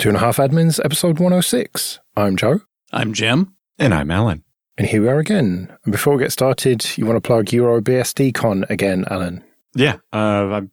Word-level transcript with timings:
Two 0.00 0.08
and 0.08 0.16
a 0.16 0.20
Half 0.20 0.38
Admins, 0.38 0.82
episode 0.82 1.18
106. 1.18 2.00
I'm 2.16 2.34
Joe. 2.34 2.62
I'm 2.90 3.12
Jim. 3.12 3.54
And 3.78 3.92
I'm 3.92 4.10
Alan. 4.10 4.44
And 4.78 4.86
here 4.86 5.02
we 5.02 5.08
are 5.08 5.18
again. 5.18 5.76
And 5.84 5.92
before 5.92 6.14
we 6.14 6.22
get 6.22 6.32
started, 6.32 6.96
you 6.96 7.04
want 7.04 7.18
to 7.18 7.20
plug 7.20 7.44
EuroBSDCon 7.44 8.70
again, 8.70 9.04
Alan? 9.10 9.44
Yeah, 9.74 9.96
uh, 10.10 10.16
I'm 10.16 10.70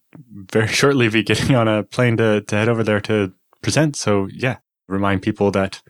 very 0.49 0.67
shortly 0.69 1.09
be 1.09 1.23
getting 1.23 1.57
on 1.57 1.67
a 1.67 1.83
plane 1.83 2.15
to, 2.15 2.39
to 2.39 2.55
head 2.55 2.69
over 2.69 2.85
there 2.85 3.01
to 3.01 3.33
present. 3.61 3.97
So 3.97 4.29
yeah, 4.31 4.59
remind 4.87 5.23
people 5.23 5.51
that 5.51 5.81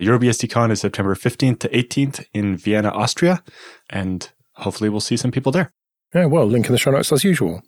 EuroBSDCon 0.00 0.72
is 0.72 0.80
September 0.80 1.14
15th 1.14 1.60
to 1.60 1.68
18th 1.68 2.24
in 2.34 2.56
Vienna, 2.56 2.88
Austria. 2.88 3.44
And 3.90 4.28
hopefully 4.54 4.90
we'll 4.90 4.98
see 4.98 5.16
some 5.16 5.30
people 5.30 5.52
there. 5.52 5.70
Yeah, 6.12 6.24
well, 6.24 6.46
link 6.46 6.66
in 6.66 6.72
the 6.72 6.78
show 6.78 6.90
notes 6.90 7.12
as 7.12 7.22
usual. 7.22 7.62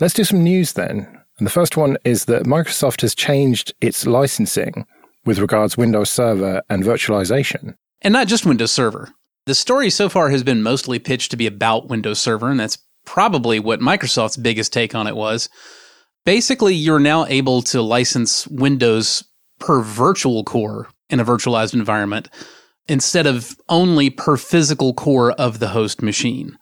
Let's 0.00 0.14
do 0.14 0.24
some 0.24 0.42
news 0.42 0.72
then. 0.72 1.21
And 1.42 1.46
the 1.48 1.50
first 1.50 1.76
one 1.76 1.98
is 2.04 2.26
that 2.26 2.44
Microsoft 2.44 3.00
has 3.00 3.16
changed 3.16 3.74
its 3.80 4.06
licensing 4.06 4.86
with 5.24 5.40
regards 5.40 5.76
Windows 5.76 6.08
Server 6.08 6.62
and 6.70 6.84
virtualization. 6.84 7.74
And 8.00 8.12
not 8.12 8.28
just 8.28 8.46
Windows 8.46 8.70
Server. 8.70 9.08
The 9.46 9.56
story 9.56 9.90
so 9.90 10.08
far 10.08 10.30
has 10.30 10.44
been 10.44 10.62
mostly 10.62 11.00
pitched 11.00 11.32
to 11.32 11.36
be 11.36 11.48
about 11.48 11.88
Windows 11.88 12.20
Server, 12.20 12.48
and 12.48 12.60
that's 12.60 12.78
probably 13.04 13.58
what 13.58 13.80
Microsoft's 13.80 14.36
biggest 14.36 14.72
take 14.72 14.94
on 14.94 15.08
it 15.08 15.16
was. 15.16 15.48
Basically, 16.24 16.76
you're 16.76 17.00
now 17.00 17.26
able 17.26 17.60
to 17.62 17.82
license 17.82 18.46
Windows 18.46 19.24
per 19.58 19.82
virtual 19.82 20.44
core 20.44 20.90
in 21.10 21.18
a 21.18 21.24
virtualized 21.24 21.74
environment 21.74 22.28
instead 22.86 23.26
of 23.26 23.56
only 23.68 24.10
per 24.10 24.36
physical 24.36 24.94
core 24.94 25.32
of 25.32 25.58
the 25.58 25.70
host 25.70 26.02
machine. 26.02 26.56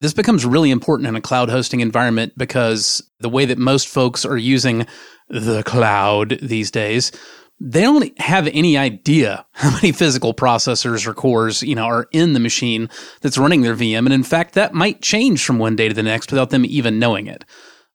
This 0.00 0.12
becomes 0.12 0.44
really 0.44 0.70
important 0.70 1.08
in 1.08 1.16
a 1.16 1.20
cloud 1.20 1.48
hosting 1.48 1.80
environment 1.80 2.34
because 2.36 3.02
the 3.20 3.28
way 3.28 3.46
that 3.46 3.58
most 3.58 3.88
folks 3.88 4.24
are 4.24 4.36
using 4.36 4.86
the 5.28 5.62
cloud 5.62 6.38
these 6.42 6.70
days, 6.70 7.12
they 7.58 7.80
don't 7.80 8.18
have 8.20 8.46
any 8.48 8.76
idea 8.76 9.46
how 9.52 9.70
many 9.70 9.92
physical 9.92 10.34
processors 10.34 11.06
or 11.06 11.14
cores, 11.14 11.62
you 11.62 11.74
know, 11.74 11.84
are 11.84 12.08
in 12.12 12.34
the 12.34 12.40
machine 12.40 12.90
that's 13.22 13.38
running 13.38 13.62
their 13.62 13.74
VM. 13.74 14.04
And 14.04 14.12
in 14.12 14.22
fact, 14.22 14.54
that 14.54 14.74
might 14.74 15.00
change 15.00 15.44
from 15.44 15.58
one 15.58 15.76
day 15.76 15.88
to 15.88 15.94
the 15.94 16.02
next 16.02 16.30
without 16.30 16.50
them 16.50 16.64
even 16.66 16.98
knowing 16.98 17.26
it. 17.26 17.44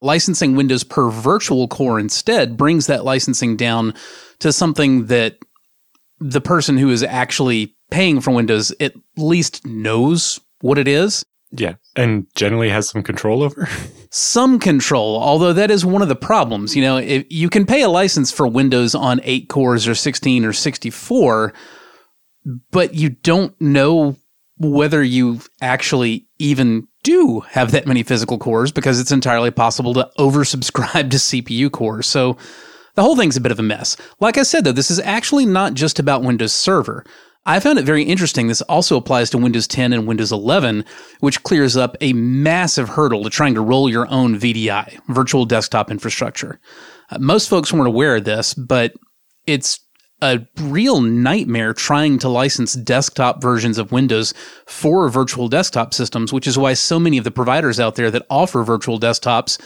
Licensing 0.02 0.56
Windows 0.56 0.84
per 0.84 1.12
virtual 1.12 1.68
core 1.68 2.00
instead 2.00 2.58
brings 2.58 2.88
that 2.88 3.06
licensing 3.06 3.56
down 3.56 3.94
to 4.40 4.52
something 4.52 5.06
that 5.06 5.38
the 6.20 6.42
person 6.42 6.78
who 6.78 6.90
is 6.90 7.04
actually 7.04 7.76
paying 7.92 8.20
for 8.20 8.32
Windows 8.32 8.74
at 8.80 8.94
least 9.16 9.66
knows 9.66 10.40
what 10.62 10.80
it 10.80 10.88
is. 10.88 11.24
Yeah. 11.52 11.76
And 11.96 12.28
generally 12.36 12.70
has 12.70 12.90
some 12.90 13.04
control 13.04 13.44
over. 13.44 13.68
some 14.10 14.60
control, 14.60 15.22
although 15.22 15.54
that 15.54 15.72
is 15.72 15.86
one 15.86 16.02
of 16.02 16.08
the 16.08 16.16
problems. 16.16 16.76
You 16.76 16.82
know, 16.82 16.98
if 16.98 17.26
you 17.30 17.50
can 17.50 17.66
pay 17.66 17.82
a 17.82 17.90
license 17.90 18.32
for 18.32 18.48
Windows 18.48 18.96
on 18.96 19.20
8 19.24 19.50
cores 19.50 19.88
or 19.88 19.96
16 19.96 20.46
or 20.46 20.54
64, 20.54 21.54
but 22.72 22.94
you 22.94 23.10
don't 23.10 23.60
know 23.60 24.16
whether 24.58 25.04
you 25.04 25.42
actually 25.62 26.28
even 26.40 26.88
do 27.04 27.40
have 27.42 27.72
that 27.72 27.88
many 27.88 28.04
physical 28.04 28.38
cores 28.38 28.72
because 28.72 29.00
it's 29.00 29.12
entirely 29.12 29.52
possible 29.52 29.94
to 29.94 30.10
oversubscribe 30.20 31.10
to 31.12 31.18
CPU 31.18 31.72
cores. 31.72 32.08
So 32.08 32.38
the 32.96 33.02
whole 33.02 33.16
thing's 33.16 33.38
a 33.38 33.42
bit 33.42 33.52
of 33.52 33.60
a 33.60 33.64
mess. 33.64 33.98
Like 34.20 34.38
I 34.38 34.44
said, 34.44 34.64
though, 34.64 34.72
this 34.72 34.92
is 34.92 35.00
actually 35.00 35.46
not 35.46 35.74
just 35.74 36.00
about 36.00 36.24
Windows 36.24 36.54
Server. 36.54 37.06
I 37.46 37.60
found 37.60 37.80
it 37.80 37.86
very 37.86 38.04
interesting. 38.04 38.48
This 38.48 38.62
also 38.64 38.98
applies 38.98 39.32
to 39.32 39.38
Windows 39.38 39.68
10 39.68 39.94
and 39.94 40.06
Windows 40.06 40.32
11, 40.32 40.86
which 41.22 41.42
clears 41.42 41.76
up 41.76 41.98
a 42.00 42.14
massive 42.14 42.90
hurdle 42.90 43.24
to 43.24 43.32
trying 43.32 43.56
to 43.56 43.62
roll 43.62 43.90
your 43.90 44.08
own 44.10 44.40
VDI, 44.40 45.00
virtual 45.08 45.46
desktop 45.46 45.90
infrastructure. 45.90 46.60
Uh, 47.10 47.18
most 47.20 47.50
folks 47.50 47.74
weren't 47.74 47.88
aware 47.88 48.18
of 48.18 48.26
this, 48.26 48.54
but 48.54 48.94
it's 49.48 49.80
a 50.22 50.46
real 50.60 51.02
nightmare 51.02 51.74
trying 51.74 52.20
to 52.20 52.30
license 52.30 52.74
desktop 52.74 53.42
versions 53.42 53.80
of 53.80 53.92
Windows 53.92 54.36
for 54.68 55.10
virtual 55.10 55.48
desktop 55.48 55.96
systems, 55.96 56.32
which 56.32 56.46
is 56.46 56.60
why 56.60 56.74
so 56.74 57.00
many 57.00 57.18
of 57.18 57.24
the 57.24 57.32
providers 57.32 57.80
out 57.80 57.96
there 57.96 58.12
that 58.12 58.26
offer 58.30 58.64
virtual 58.64 59.00
desktops, 59.00 59.60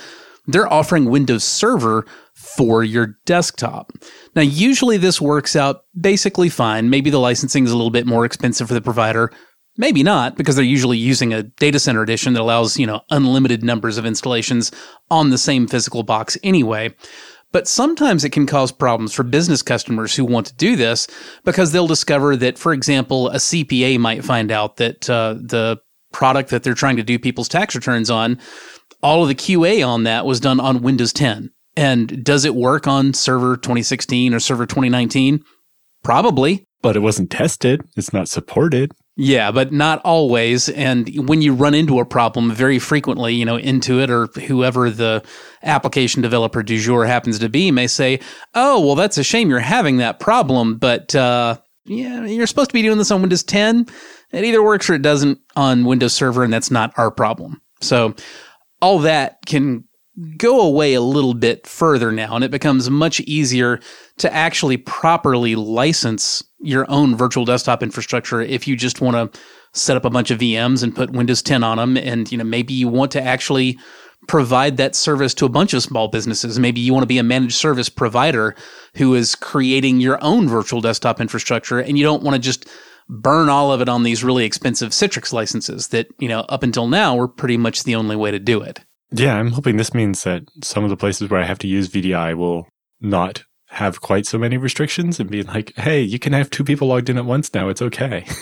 they're 0.48 0.72
offering 0.72 1.06
Windows 1.06 1.44
Server 1.44 2.06
for 2.34 2.84
your 2.84 3.18
desktop. 3.26 3.92
Now, 4.36 4.42
usually 4.42 4.98
this 4.98 5.22
works 5.22 5.56
out 5.56 5.86
basically 6.00 6.50
fine. 6.50 6.90
Maybe 6.90 7.10
the 7.10 7.20
licensing 7.20 7.66
is 7.66 7.72
a 7.72 7.78
little 7.78 7.92
bit 7.92 8.06
more 8.06 8.26
expensive 8.26 8.68
for 8.68 8.74
the 8.74 8.82
provider. 8.82 9.32
Maybe 9.78 10.04
not, 10.04 10.38
because 10.38 10.56
they're 10.56 10.64
usually 10.64 10.98
using 10.98 11.34
a 11.34 11.44
data 11.44 11.80
center 11.80 12.02
edition 12.02 12.34
that 12.34 12.42
allows, 12.42 12.78
you 12.78 12.88
know, 12.88 13.02
unlimited 13.10 13.64
numbers 13.64 13.98
of 13.98 14.06
installations 14.06 14.72
on 15.12 15.32
the 15.32 15.38
same 15.38 15.68
physical 15.68 16.04
box 16.04 16.38
anyway. 16.44 16.94
But 17.52 17.68
sometimes 17.68 18.24
it 18.24 18.32
can 18.32 18.46
cause 18.46 18.72
problems 18.72 19.14
for 19.14 19.24
business 19.24 19.62
customers 19.62 20.16
who 20.16 20.26
want 20.26 20.48
to 20.48 20.56
do 20.56 20.76
this 20.76 21.08
because 21.46 21.72
they'll 21.72 21.88
discover 21.88 22.36
that, 22.36 22.58
for 22.58 22.74
example, 22.74 23.30
a 23.30 23.36
CPA 23.36 23.98
might 23.98 24.26
find 24.26 24.52
out 24.52 24.78
that 24.78 25.10
uh, 25.10 25.36
the 25.36 25.78
product 26.12 26.50
that 26.50 26.64
they're 26.64 26.74
trying 26.74 26.96
to 26.98 27.04
do 27.04 27.20
people's 27.20 27.50
tax 27.50 27.76
returns 27.76 28.10
on, 28.10 28.40
all 29.02 29.24
of 29.24 29.28
the 29.28 29.36
QA 29.36 29.86
on 29.88 30.04
that 30.04 30.26
was 30.26 30.40
done 30.40 30.60
on 30.60 30.82
Windows 30.82 31.14
10. 31.14 31.52
And 31.78 32.24
does 32.24 32.46
it 32.46 32.56
work 32.56 32.88
on 32.88 33.14
server 33.14 33.58
2016 33.58 34.34
or 34.34 34.40
server 34.40 34.66
2019? 34.66 35.44
Probably. 36.04 36.68
But 36.82 36.96
it 36.96 37.02
wasn't 37.02 37.32
tested. 37.32 37.82
It's 37.98 38.14
not 38.14 38.30
supported. 38.30 38.94
Yeah, 39.18 39.52
but 39.52 39.72
not 39.72 40.02
always. 40.04 40.68
And 40.70 41.10
when 41.28 41.42
you 41.42 41.54
run 41.54 41.74
into 41.74 42.00
a 42.00 42.06
problem, 42.06 42.52
very 42.52 42.80
frequently, 42.80 43.34
you 43.34 43.46
know, 43.46 43.58
Intuit 43.58 44.10
or 44.10 44.28
whoever 44.42 44.90
the 44.90 45.24
application 45.64 46.22
developer 46.22 46.62
du 46.62 46.78
jour 46.78 47.06
happens 47.06 47.40
to 47.40 47.50
be 47.50 47.72
may 47.72 47.88
say, 47.88 48.20
oh, 48.54 48.86
well, 48.86 48.96
that's 48.96 49.18
a 49.18 49.24
shame 49.24 49.50
you're 49.50 49.60
having 49.60 49.98
that 49.98 50.20
problem, 50.20 50.78
but 50.78 51.16
uh, 51.16 51.58
yeah, 51.86 52.26
you're 52.26 52.48
supposed 52.48 52.72
to 52.72 52.74
be 52.74 52.82
doing 52.82 52.98
this 52.98 53.12
on 53.12 53.22
Windows 53.22 53.44
10. 53.44 53.88
It 54.32 54.44
either 54.44 54.62
works 54.62 54.90
or 54.90 54.96
it 54.96 55.02
doesn't 55.02 55.40
on 55.56 55.86
Windows 55.86 56.14
Server, 56.14 56.44
and 56.44 56.52
that's 56.52 56.72
not 56.72 56.94
our 56.98 57.10
problem. 57.10 57.62
So 57.82 58.16
all 58.82 59.00
that 59.00 59.40
can 59.46 59.86
go 60.38 60.62
away 60.62 60.94
a 60.94 61.02
little 61.02 61.34
bit 61.34 61.68
further 61.68 62.12
now, 62.12 62.36
and 62.36 62.44
it 62.44 62.52
becomes 62.52 62.90
much 62.90 63.20
easier 63.22 63.80
to 64.18 64.34
actually 64.34 64.78
properly 64.78 65.56
license 65.56 66.44
your 66.60 66.90
own 66.90 67.16
virtual 67.16 67.46
desktop 67.46 67.84
infrastructure 67.84 68.42
if 68.42 68.68
you 68.68 68.76
just 68.76 69.02
want 69.02 69.34
to 69.34 69.40
set 69.74 69.98
up 69.98 70.06
a 70.06 70.10
bunch 70.10 70.32
of 70.32 70.40
VMs 70.40 70.84
and 70.84 70.96
put 70.96 71.12
Windows 71.12 71.42
10 71.42 71.64
on 71.64 71.78
them, 71.78 71.98
and 71.98 72.32
you 72.32 72.38
know 72.38 72.44
maybe 72.44 72.74
you 72.74 72.88
want 72.88 73.12
to 73.12 73.22
actually 73.22 73.78
provide 74.28 74.78
that 74.78 74.96
service 74.96 75.34
to 75.36 75.46
a 75.46 75.50
bunch 75.50 75.74
of 75.74 75.84
small 75.84 76.08
businesses. 76.08 76.58
Maybe 76.58 76.80
you 76.80 76.94
want 76.94 77.04
to 77.04 77.08
be 77.08 77.20
a 77.20 77.24
managed 77.24 77.56
service 77.56 77.90
provider 77.90 78.56
who 78.96 79.14
is 79.14 79.36
creating 79.36 80.00
your 80.00 80.18
own 80.24 80.48
virtual 80.48 80.82
desktop 80.82 81.22
infrastructure, 81.22 81.80
and 81.80 81.98
you 81.98 82.04
don't 82.04 82.24
want 82.24 82.36
to 82.36 82.42
just 82.42 82.68
burn 83.08 83.50
all 83.50 83.72
of 83.72 83.82
it 83.82 83.90
on 83.90 84.04
these 84.04 84.24
really 84.24 84.46
expensive 84.46 84.92
Citrix 84.92 85.32
licenses 85.32 85.90
that, 85.90 86.08
you 86.20 86.28
know, 86.28 86.42
up 86.42 86.64
until 86.64 86.88
now 86.88 87.16
were 87.16 87.28
pretty 87.28 87.58
much 87.58 87.84
the 87.84 87.96
only 87.96 88.16
way 88.16 88.32
to 88.32 88.40
do 88.40 88.62
it. 88.62 88.82
Yeah, 89.12 89.36
I'm 89.36 89.52
hoping 89.52 89.78
this 89.78 89.94
means 89.94 90.24
that 90.24 90.44
some 90.64 90.84
of 90.84 90.90
the 90.90 90.98
places 90.98 91.30
where 91.30 91.40
I 91.40 91.46
have 91.46 91.60
to 91.60 91.68
use 91.68 91.90
VDI 91.90 92.36
will 92.36 92.68
not 93.00 93.44
have 93.70 94.02
quite 94.02 94.26
so 94.26 94.38
many 94.38 94.58
restrictions 94.58 95.20
and 95.20 95.30
be 95.30 95.44
like, 95.44 95.76
hey, 95.76 96.02
you 96.02 96.20
can 96.20 96.34
have 96.34 96.50
two 96.50 96.64
people 96.64 96.88
logged 96.88 97.10
in 97.10 97.18
at 97.18 97.26
once 97.26 97.54
now. 97.54 97.70
It's 97.70 97.82
okay. 97.82 98.26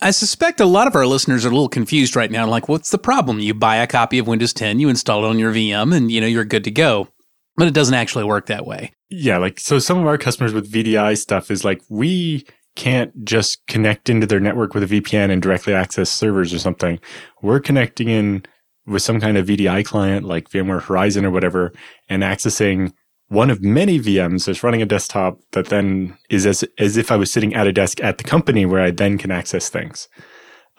I 0.00 0.10
suspect 0.10 0.60
a 0.60 0.66
lot 0.66 0.86
of 0.86 0.94
our 0.94 1.06
listeners 1.06 1.44
are 1.44 1.48
a 1.48 1.52
little 1.52 1.68
confused 1.68 2.16
right 2.16 2.30
now. 2.30 2.46
Like, 2.46 2.68
what's 2.68 2.90
the 2.90 2.98
problem? 2.98 3.40
You 3.40 3.54
buy 3.54 3.76
a 3.76 3.86
copy 3.86 4.18
of 4.18 4.26
Windows 4.26 4.52
10, 4.52 4.78
you 4.78 4.88
install 4.88 5.24
it 5.24 5.28
on 5.28 5.38
your 5.38 5.52
VM, 5.52 5.94
and 5.94 6.10
you 6.10 6.20
know 6.20 6.26
you're 6.26 6.44
good 6.44 6.64
to 6.64 6.70
go. 6.70 7.08
But 7.56 7.68
it 7.68 7.74
doesn't 7.74 7.94
actually 7.94 8.24
work 8.24 8.46
that 8.46 8.66
way. 8.66 8.92
Yeah, 9.08 9.38
like 9.38 9.58
so 9.58 9.78
some 9.78 9.98
of 9.98 10.06
our 10.06 10.18
customers 10.18 10.52
with 10.52 10.70
VDI 10.70 11.16
stuff 11.16 11.50
is 11.50 11.64
like 11.64 11.80
we 11.88 12.44
can't 12.76 13.24
just 13.24 13.66
connect 13.66 14.08
into 14.08 14.26
their 14.26 14.40
network 14.40 14.74
with 14.74 14.90
a 14.90 15.00
VPN 15.00 15.30
and 15.30 15.42
directly 15.42 15.74
access 15.74 16.10
servers 16.10 16.54
or 16.54 16.58
something. 16.58 17.00
We're 17.42 17.60
connecting 17.60 18.08
in 18.08 18.44
with 18.86 19.02
some 19.02 19.20
kind 19.20 19.36
of 19.36 19.46
VDI 19.46 19.84
client 19.84 20.24
like 20.24 20.50
VMware 20.50 20.82
Horizon 20.82 21.24
or 21.24 21.30
whatever 21.30 21.72
and 22.08 22.22
accessing 22.22 22.92
one 23.28 23.50
of 23.50 23.62
many 23.62 23.98
VMs 23.98 24.46
that's 24.46 24.62
running 24.62 24.82
a 24.82 24.86
desktop 24.86 25.40
that 25.52 25.66
then 25.66 26.16
is 26.30 26.46
as, 26.46 26.64
as 26.78 26.96
if 26.96 27.10
I 27.10 27.16
was 27.16 27.32
sitting 27.32 27.54
at 27.54 27.66
a 27.66 27.72
desk 27.72 28.00
at 28.02 28.18
the 28.18 28.24
company 28.24 28.64
where 28.64 28.80
I 28.80 28.92
then 28.92 29.18
can 29.18 29.32
access 29.32 29.68
things. 29.68 30.08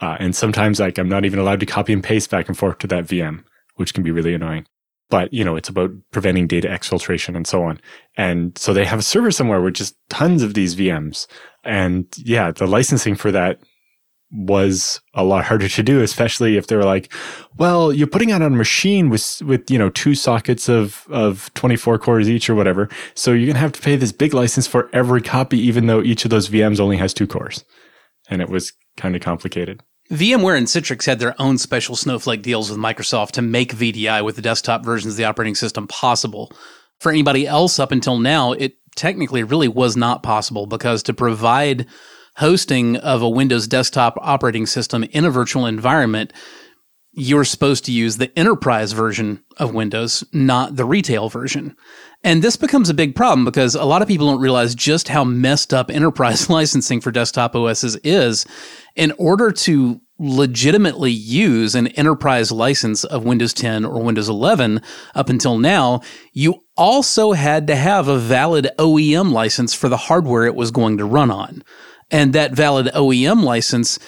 Uh, 0.00 0.16
and 0.18 0.34
sometimes 0.34 0.80
like 0.80 0.98
I'm 0.98 1.08
not 1.08 1.26
even 1.26 1.38
allowed 1.38 1.60
to 1.60 1.66
copy 1.66 1.92
and 1.92 2.02
paste 2.02 2.30
back 2.30 2.48
and 2.48 2.56
forth 2.56 2.78
to 2.78 2.86
that 2.86 3.04
VM, 3.04 3.44
which 3.74 3.92
can 3.92 4.02
be 4.02 4.10
really 4.10 4.32
annoying. 4.32 4.66
But, 5.10 5.32
you 5.32 5.44
know, 5.44 5.56
it's 5.56 5.70
about 5.70 5.90
preventing 6.12 6.46
data 6.46 6.68
exfiltration 6.68 7.34
and 7.34 7.46
so 7.46 7.62
on. 7.62 7.80
And 8.16 8.56
so 8.58 8.74
they 8.74 8.84
have 8.84 8.98
a 8.98 9.02
server 9.02 9.30
somewhere 9.30 9.60
with 9.60 9.74
just 9.74 9.96
tons 10.10 10.42
of 10.42 10.54
these 10.54 10.76
VMs. 10.76 11.26
And 11.64 12.06
yeah, 12.18 12.50
the 12.50 12.66
licensing 12.66 13.14
for 13.14 13.32
that 13.32 13.60
was 14.30 15.00
a 15.14 15.24
lot 15.24 15.44
harder 15.44 15.68
to 15.68 15.82
do, 15.82 16.02
especially 16.02 16.56
if 16.58 16.66
they 16.66 16.76
were 16.76 16.84
like, 16.84 17.12
well, 17.56 17.92
you're 17.92 18.06
putting 18.06 18.28
it 18.28 18.34
on 18.34 18.42
a 18.42 18.50
machine 18.50 19.08
with, 19.08 19.40
with, 19.42 19.70
you 19.70 19.78
know, 19.78 19.88
two 19.88 20.14
sockets 20.14 20.68
of, 20.68 21.06
of 21.08 21.52
24 21.54 21.98
cores 21.98 22.28
each 22.28 22.50
or 22.50 22.54
whatever. 22.54 22.90
So 23.14 23.32
you're 23.32 23.46
going 23.46 23.54
to 23.54 23.60
have 23.60 23.72
to 23.72 23.80
pay 23.80 23.96
this 23.96 24.12
big 24.12 24.34
license 24.34 24.66
for 24.66 24.90
every 24.92 25.22
copy, 25.22 25.58
even 25.58 25.86
though 25.86 26.02
each 26.02 26.24
of 26.24 26.30
those 26.30 26.50
VMs 26.50 26.80
only 26.80 26.98
has 26.98 27.14
two 27.14 27.26
cores. 27.26 27.64
And 28.28 28.42
it 28.42 28.50
was 28.50 28.72
kind 28.98 29.16
of 29.16 29.22
complicated. 29.22 29.82
VMware 30.10 30.56
and 30.56 30.66
Citrix 30.66 31.04
had 31.04 31.18
their 31.18 31.40
own 31.40 31.58
special 31.58 31.94
Snowflake 31.94 32.40
deals 32.40 32.70
with 32.70 32.78
Microsoft 32.78 33.32
to 33.32 33.42
make 33.42 33.74
VDI 33.74 34.24
with 34.24 34.36
the 34.36 34.42
desktop 34.42 34.82
versions 34.82 35.14
of 35.14 35.18
the 35.18 35.24
operating 35.24 35.54
system 35.54 35.86
possible. 35.86 36.50
For 36.98 37.12
anybody 37.12 37.46
else 37.46 37.78
up 37.78 37.92
until 37.92 38.18
now, 38.18 38.52
it 38.52 38.76
technically 38.96 39.42
really 39.42 39.68
was 39.68 39.96
not 39.96 40.22
possible 40.22 40.66
because 40.66 41.02
to 41.04 41.12
provide 41.14 41.86
hosting 42.36 42.96
of 42.96 43.20
a 43.20 43.28
Windows 43.28 43.68
desktop 43.68 44.16
operating 44.20 44.64
system 44.64 45.04
in 45.04 45.26
a 45.26 45.30
virtual 45.30 45.66
environment, 45.66 46.32
you're 47.12 47.44
supposed 47.44 47.84
to 47.84 47.92
use 47.92 48.16
the 48.16 48.36
enterprise 48.38 48.92
version 48.92 49.42
of 49.56 49.74
Windows, 49.74 50.24
not 50.32 50.76
the 50.76 50.84
retail 50.84 51.28
version. 51.28 51.76
And 52.22 52.42
this 52.42 52.56
becomes 52.56 52.88
a 52.88 52.94
big 52.94 53.14
problem 53.14 53.44
because 53.44 53.74
a 53.74 53.84
lot 53.84 54.02
of 54.02 54.08
people 54.08 54.28
don't 54.28 54.40
realize 54.40 54.74
just 54.74 55.08
how 55.08 55.24
messed 55.24 55.74
up 55.74 55.90
enterprise 55.90 56.48
licensing 56.50 57.00
for 57.00 57.10
desktop 57.10 57.54
OSs 57.54 57.96
is. 58.04 58.46
In 58.98 59.12
order 59.16 59.52
to 59.52 60.00
legitimately 60.18 61.12
use 61.12 61.76
an 61.76 61.86
enterprise 61.86 62.50
license 62.50 63.04
of 63.04 63.24
Windows 63.24 63.54
10 63.54 63.84
or 63.84 64.02
Windows 64.02 64.28
11 64.28 64.82
up 65.14 65.28
until 65.28 65.56
now, 65.56 66.00
you 66.32 66.64
also 66.76 67.30
had 67.30 67.68
to 67.68 67.76
have 67.76 68.08
a 68.08 68.18
valid 68.18 68.68
OEM 68.76 69.30
license 69.30 69.72
for 69.72 69.88
the 69.88 69.96
hardware 69.96 70.46
it 70.46 70.56
was 70.56 70.72
going 70.72 70.98
to 70.98 71.04
run 71.04 71.30
on. 71.30 71.62
And 72.10 72.32
that 72.32 72.54
valid 72.54 72.86
OEM 72.86 73.44
license 73.44 74.00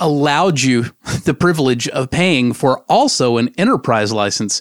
allowed 0.00 0.60
you 0.60 0.86
the 1.24 1.34
privilege 1.34 1.86
of 1.86 2.10
paying 2.10 2.52
for 2.52 2.80
also 2.88 3.36
an 3.36 3.50
enterprise 3.56 4.12
license. 4.12 4.60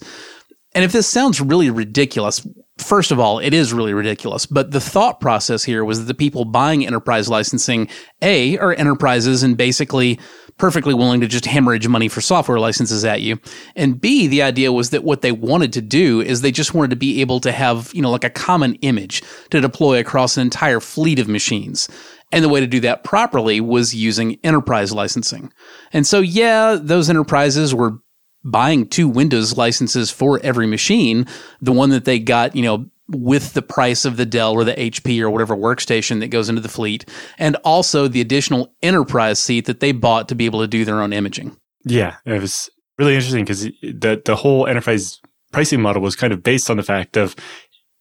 And 0.74 0.84
if 0.86 0.92
this 0.92 1.08
sounds 1.08 1.42
really 1.42 1.70
ridiculous, 1.70 2.48
first 2.78 3.12
of 3.12 3.20
all, 3.20 3.40
it 3.40 3.54
is 3.54 3.74
really 3.74 3.94
ridiculous. 3.94 4.46
But 4.46 4.72
the 4.72 4.82
thought 4.82 5.20
process 5.20 5.64
here 5.64 5.84
was 5.84 6.00
that 6.00 6.06
the 6.06 6.14
people 6.14 6.46
buying 6.46 6.86
enterprise 6.86 7.30
licensing, 7.30 7.90
A, 8.22 8.58
are 8.58 8.74
enterprises 8.74 9.44
and 9.44 9.58
basically 9.58 10.20
perfectly 10.58 10.94
willing 10.94 11.22
to 11.22 11.28
just 11.28 11.46
hemorrhage 11.46 11.88
money 11.88 12.08
for 12.08 12.22
software 12.22 12.60
licenses 12.60 13.04
at 13.04 13.22
you. 13.22 13.40
And 13.76 14.00
B, 14.00 14.28
the 14.28 14.44
idea 14.44 14.72
was 14.72 14.92
that 14.92 15.04
what 15.04 15.22
they 15.22 15.32
wanted 15.32 15.74
to 15.74 15.82
do 15.82 16.22
is 16.22 16.42
they 16.42 16.52
just 16.52 16.74
wanted 16.74 16.92
to 16.92 16.96
be 16.96 17.22
able 17.22 17.40
to 17.42 17.52
have, 17.52 17.92
you 17.94 18.02
know, 18.02 18.12
like 18.12 18.24
a 18.24 18.30
common 18.30 18.76
image 18.76 19.24
to 19.50 19.60
deploy 19.60 20.00
across 20.00 20.38
an 20.38 20.42
entire 20.42 20.80
fleet 20.80 21.20
of 21.20 21.28
machines. 21.28 21.90
And 22.32 22.44
the 22.44 22.50
way 22.50 22.62
to 22.62 22.68
do 22.68 22.80
that 22.82 23.04
properly 23.04 23.60
was 23.60 23.94
using 23.94 24.40
enterprise 24.44 24.94
licensing. 24.94 25.52
And 25.92 26.08
so, 26.08 26.20
yeah, 26.20 26.78
those 26.80 27.10
enterprises 27.10 27.76
were 27.76 27.98
buying 28.44 28.88
two 28.88 29.08
Windows 29.08 29.58
licenses 29.58 30.12
for 30.12 30.40
every 30.44 30.68
machine. 30.68 31.28
The 31.62 31.72
one 31.72 31.90
that 31.90 32.06
they 32.06 32.20
got, 32.20 32.56
you 32.56 32.64
know, 32.64 32.86
with 33.08 33.54
the 33.54 33.62
price 33.62 34.06
of 34.06 34.18
the 34.18 34.26
Dell 34.26 34.54
or 34.54 34.64
the 34.64 34.74
HP 34.74 35.20
or 35.22 35.30
whatever 35.30 35.56
workstation 35.56 36.22
that 36.22 36.28
goes 36.28 36.50
into 36.50 36.62
the 36.62 36.70
fleet, 36.70 37.06
and 37.38 37.56
also 37.58 38.08
the 38.08 38.22
additional 38.22 38.74
enterprise 38.82 39.40
seat 39.40 39.66
that 39.66 39.80
they 39.80 39.92
bought 39.92 40.30
to 40.30 40.36
be 40.36 40.46
able 40.46 40.62
to 40.62 40.68
do 40.68 40.86
their 40.86 41.02
own 41.02 41.14
imaging. 41.14 41.58
Yeah, 41.84 42.18
it 42.26 42.40
was 42.42 42.70
really 42.98 43.16
interesting 43.16 43.44
because 43.44 43.64
the 43.64 44.22
the 44.24 44.36
whole 44.36 44.68
enterprise 44.68 45.20
pricing 45.52 45.82
model 45.82 46.02
was 46.02 46.16
kind 46.16 46.32
of 46.32 46.44
based 46.44 46.70
on 46.70 46.78
the 46.78 46.84
fact 46.84 47.18
of 47.18 47.36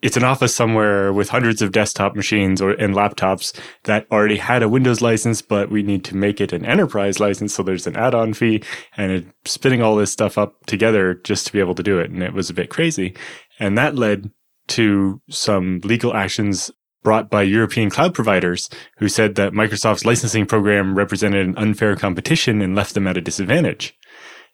it's 0.03 0.17
an 0.17 0.25
office 0.25 0.55
somewhere 0.55 1.13
with 1.13 1.29
hundreds 1.29 1.61
of 1.61 1.73
desktop 1.73 2.17
machines 2.17 2.63
or 2.63 2.71
and 2.71 2.95
laptops 2.95 3.59
that 3.85 4.07
already 4.11 4.39
had 4.39 4.63
a 4.63 4.69
Windows 4.69 5.01
license, 5.01 5.43
but 5.43 5.71
we 5.71 5.83
need 5.83 6.05
to 6.05 6.17
make 6.17 6.41
it 6.41 6.53
an 6.53 6.65
enterprise 6.65 7.21
license. 7.21 7.55
So 7.55 7.63
there's 7.63 7.87
an 7.87 7.97
add-on 7.97 8.35
fee 8.35 8.63
and 8.97 9.13
it, 9.13 9.27
spinning 9.45 9.83
all 9.83 9.97
this 9.97 10.11
stuff 10.11 10.39
up 10.39 10.65
together 10.67 11.15
just 11.15 11.47
to 11.47 11.53
be 11.53 11.61
able 11.61 11.75
to 11.75 11.83
do 11.83 11.99
it. 11.99 12.11
And 12.11 12.23
it 12.23 12.33
was 12.33 12.49
a 12.49 12.55
bit 12.55 12.71
crazy. 12.71 13.15
And 13.59 13.77
that 13.77 13.97
led 13.97 14.31
to 14.69 15.21
some 15.29 15.81
legal 15.85 16.15
actions 16.15 16.71
brought 17.03 17.31
by 17.31 17.43
European 17.43 17.91
cloud 17.91 18.15
providers 18.15 18.69
who 18.99 19.09
said 19.09 19.35
that 19.35 19.53
Microsoft's 19.53 20.05
licensing 20.05 20.47
program 20.47 20.97
represented 20.97 21.47
an 21.47 21.57
unfair 21.57 21.97
competition 21.97 22.61
and 22.61 22.75
left 22.75 22.95
them 22.95 23.07
at 23.07 23.17
a 23.17 23.23
disadvantage. 23.23 23.97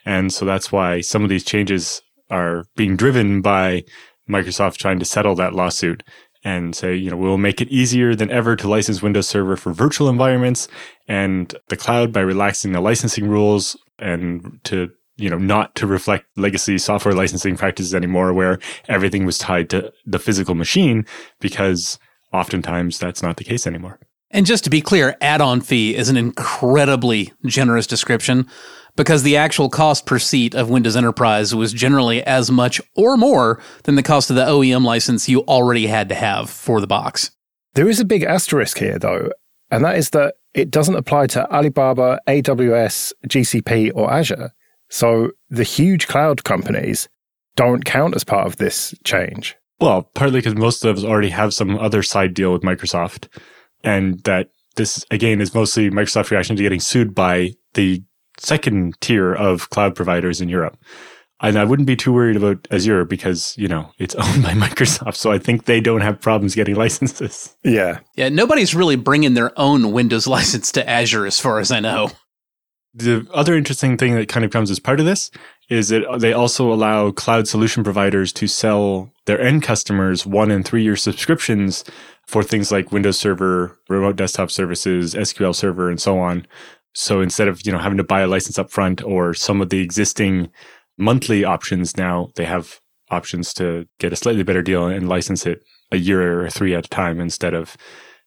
And 0.04 0.32
so 0.32 0.44
that's 0.44 0.70
why 0.70 1.00
some 1.00 1.22
of 1.22 1.28
these 1.28 1.44
changes 1.44 2.02
are 2.30 2.64
being 2.76 2.96
driven 2.96 3.42
by 3.42 3.84
Microsoft 4.28 4.76
trying 4.76 4.98
to 4.98 5.04
settle 5.04 5.34
that 5.36 5.54
lawsuit 5.54 6.02
and 6.44 6.76
say, 6.76 6.94
you 6.94 7.10
know, 7.10 7.16
we'll 7.16 7.38
make 7.38 7.60
it 7.60 7.68
easier 7.68 8.14
than 8.14 8.30
ever 8.30 8.54
to 8.56 8.68
license 8.68 9.02
Windows 9.02 9.28
Server 9.28 9.56
for 9.56 9.72
virtual 9.72 10.08
environments 10.08 10.68
and 11.08 11.54
the 11.68 11.76
cloud 11.76 12.12
by 12.12 12.20
relaxing 12.20 12.72
the 12.72 12.80
licensing 12.80 13.28
rules 13.28 13.76
and 13.98 14.60
to, 14.64 14.90
you 15.16 15.28
know, 15.28 15.38
not 15.38 15.74
to 15.74 15.86
reflect 15.86 16.26
legacy 16.36 16.78
software 16.78 17.14
licensing 17.14 17.56
practices 17.56 17.94
anymore 17.94 18.32
where 18.32 18.60
everything 18.88 19.26
was 19.26 19.38
tied 19.38 19.68
to 19.70 19.92
the 20.04 20.20
physical 20.20 20.54
machine 20.54 21.04
because 21.40 21.98
oftentimes 22.32 22.98
that's 22.98 23.22
not 23.22 23.38
the 23.38 23.44
case 23.44 23.66
anymore. 23.66 23.98
And 24.30 24.46
just 24.46 24.64
to 24.64 24.70
be 24.70 24.80
clear, 24.80 25.16
add 25.20 25.40
on 25.40 25.60
fee 25.60 25.96
is 25.96 26.08
an 26.08 26.16
incredibly 26.16 27.32
generous 27.46 27.86
description 27.86 28.46
because 28.96 29.22
the 29.22 29.36
actual 29.36 29.68
cost 29.68 30.06
per 30.06 30.18
seat 30.18 30.54
of 30.54 30.70
Windows 30.70 30.96
Enterprise 30.96 31.54
was 31.54 31.72
generally 31.72 32.22
as 32.22 32.50
much 32.50 32.80
or 32.94 33.16
more 33.16 33.60
than 33.84 33.94
the 33.94 34.02
cost 34.02 34.30
of 34.30 34.36
the 34.36 34.44
OEM 34.44 34.84
license 34.84 35.28
you 35.28 35.40
already 35.42 35.86
had 35.86 36.08
to 36.08 36.14
have 36.14 36.50
for 36.50 36.80
the 36.80 36.86
box. 36.86 37.30
There 37.74 37.88
is 37.88 38.00
a 38.00 38.04
big 38.04 38.22
asterisk 38.22 38.78
here, 38.78 38.98
though, 38.98 39.30
and 39.70 39.84
that 39.84 39.96
is 39.96 40.10
that 40.10 40.34
it 40.54 40.70
doesn't 40.70 40.96
apply 40.96 41.26
to 41.28 41.50
Alibaba, 41.52 42.20
AWS, 42.26 43.12
GCP, 43.28 43.92
or 43.94 44.10
Azure. 44.10 44.52
So 44.88 45.32
the 45.50 45.64
huge 45.64 46.08
cloud 46.08 46.44
companies 46.44 47.08
don't 47.56 47.84
count 47.84 48.14
as 48.14 48.24
part 48.24 48.46
of 48.46 48.56
this 48.56 48.94
change. 49.04 49.56
Well, 49.78 50.10
partly 50.14 50.38
because 50.38 50.54
most 50.54 50.84
of 50.84 50.96
us 50.96 51.04
already 51.04 51.30
have 51.30 51.52
some 51.52 51.78
other 51.78 52.02
side 52.02 52.32
deal 52.32 52.52
with 52.52 52.62
Microsoft, 52.62 53.28
and 53.84 54.20
that 54.24 54.48
this 54.76 55.04
again 55.10 55.40
is 55.40 55.54
mostly 55.54 55.90
Microsoft 55.90 56.30
reaction 56.30 56.56
to 56.56 56.62
getting 56.62 56.80
sued 56.80 57.14
by 57.14 57.52
the 57.74 58.02
second 58.38 59.00
tier 59.00 59.34
of 59.34 59.70
cloud 59.70 59.94
providers 59.94 60.40
in 60.40 60.48
Europe. 60.48 60.76
And 61.40 61.58
I 61.58 61.64
wouldn't 61.64 61.86
be 61.86 61.96
too 61.96 62.14
worried 62.14 62.36
about 62.36 62.66
Azure 62.70 63.04
because, 63.04 63.56
you 63.58 63.68
know, 63.68 63.92
it's 63.98 64.14
owned 64.16 64.42
by 64.42 64.52
Microsoft. 64.52 65.16
So 65.16 65.32
I 65.32 65.38
think 65.38 65.64
they 65.64 65.80
don't 65.80 66.00
have 66.00 66.20
problems 66.20 66.54
getting 66.54 66.74
licenses. 66.76 67.56
Yeah. 67.62 68.00
Yeah. 68.14 68.28
Nobody's 68.28 68.74
really 68.74 68.96
bringing 68.96 69.34
their 69.34 69.58
own 69.58 69.92
Windows 69.92 70.26
license 70.26 70.72
to 70.72 70.88
Azure, 70.88 71.26
as 71.26 71.38
far 71.38 71.58
as 71.58 71.70
I 71.70 71.80
know. 71.80 72.10
The 72.94 73.26
other 73.34 73.54
interesting 73.54 73.98
thing 73.98 74.14
that 74.14 74.28
kind 74.28 74.42
of 74.42 74.50
comes 74.50 74.70
as 74.70 74.80
part 74.80 75.00
of 75.00 75.06
this 75.06 75.30
is 75.68 75.90
that 75.90 76.20
they 76.20 76.32
also 76.32 76.72
allow 76.72 77.10
cloud 77.10 77.46
solution 77.46 77.84
providers 77.84 78.32
to 78.32 78.46
sell 78.46 79.12
their 79.26 79.38
end 79.38 79.62
customers 79.62 80.24
one 80.24 80.50
and 80.50 80.64
three 80.64 80.82
year 80.82 80.96
subscriptions 80.96 81.84
for 82.26 82.42
things 82.42 82.72
like 82.72 82.92
Windows 82.92 83.18
Server, 83.18 83.78
remote 83.88 84.16
desktop 84.16 84.50
services, 84.50 85.14
SQL 85.14 85.54
Server, 85.54 85.90
and 85.90 86.00
so 86.00 86.18
on. 86.18 86.46
So 86.96 87.20
instead 87.20 87.46
of, 87.46 87.64
you 87.66 87.72
know, 87.72 87.78
having 87.78 87.98
to 87.98 88.04
buy 88.04 88.22
a 88.22 88.26
license 88.26 88.58
up 88.58 88.70
front 88.70 89.04
or 89.04 89.34
some 89.34 89.60
of 89.60 89.68
the 89.68 89.80
existing 89.80 90.48
monthly 90.96 91.44
options 91.44 91.94
now, 91.98 92.30
they 92.36 92.46
have 92.46 92.80
options 93.10 93.52
to 93.54 93.86
get 93.98 94.14
a 94.14 94.16
slightly 94.16 94.42
better 94.42 94.62
deal 94.62 94.86
and 94.86 95.06
license 95.06 95.44
it 95.44 95.62
a 95.92 95.98
year 95.98 96.46
or 96.46 96.48
three 96.48 96.74
at 96.74 96.86
a 96.86 96.88
time 96.88 97.20
instead 97.20 97.52
of 97.52 97.76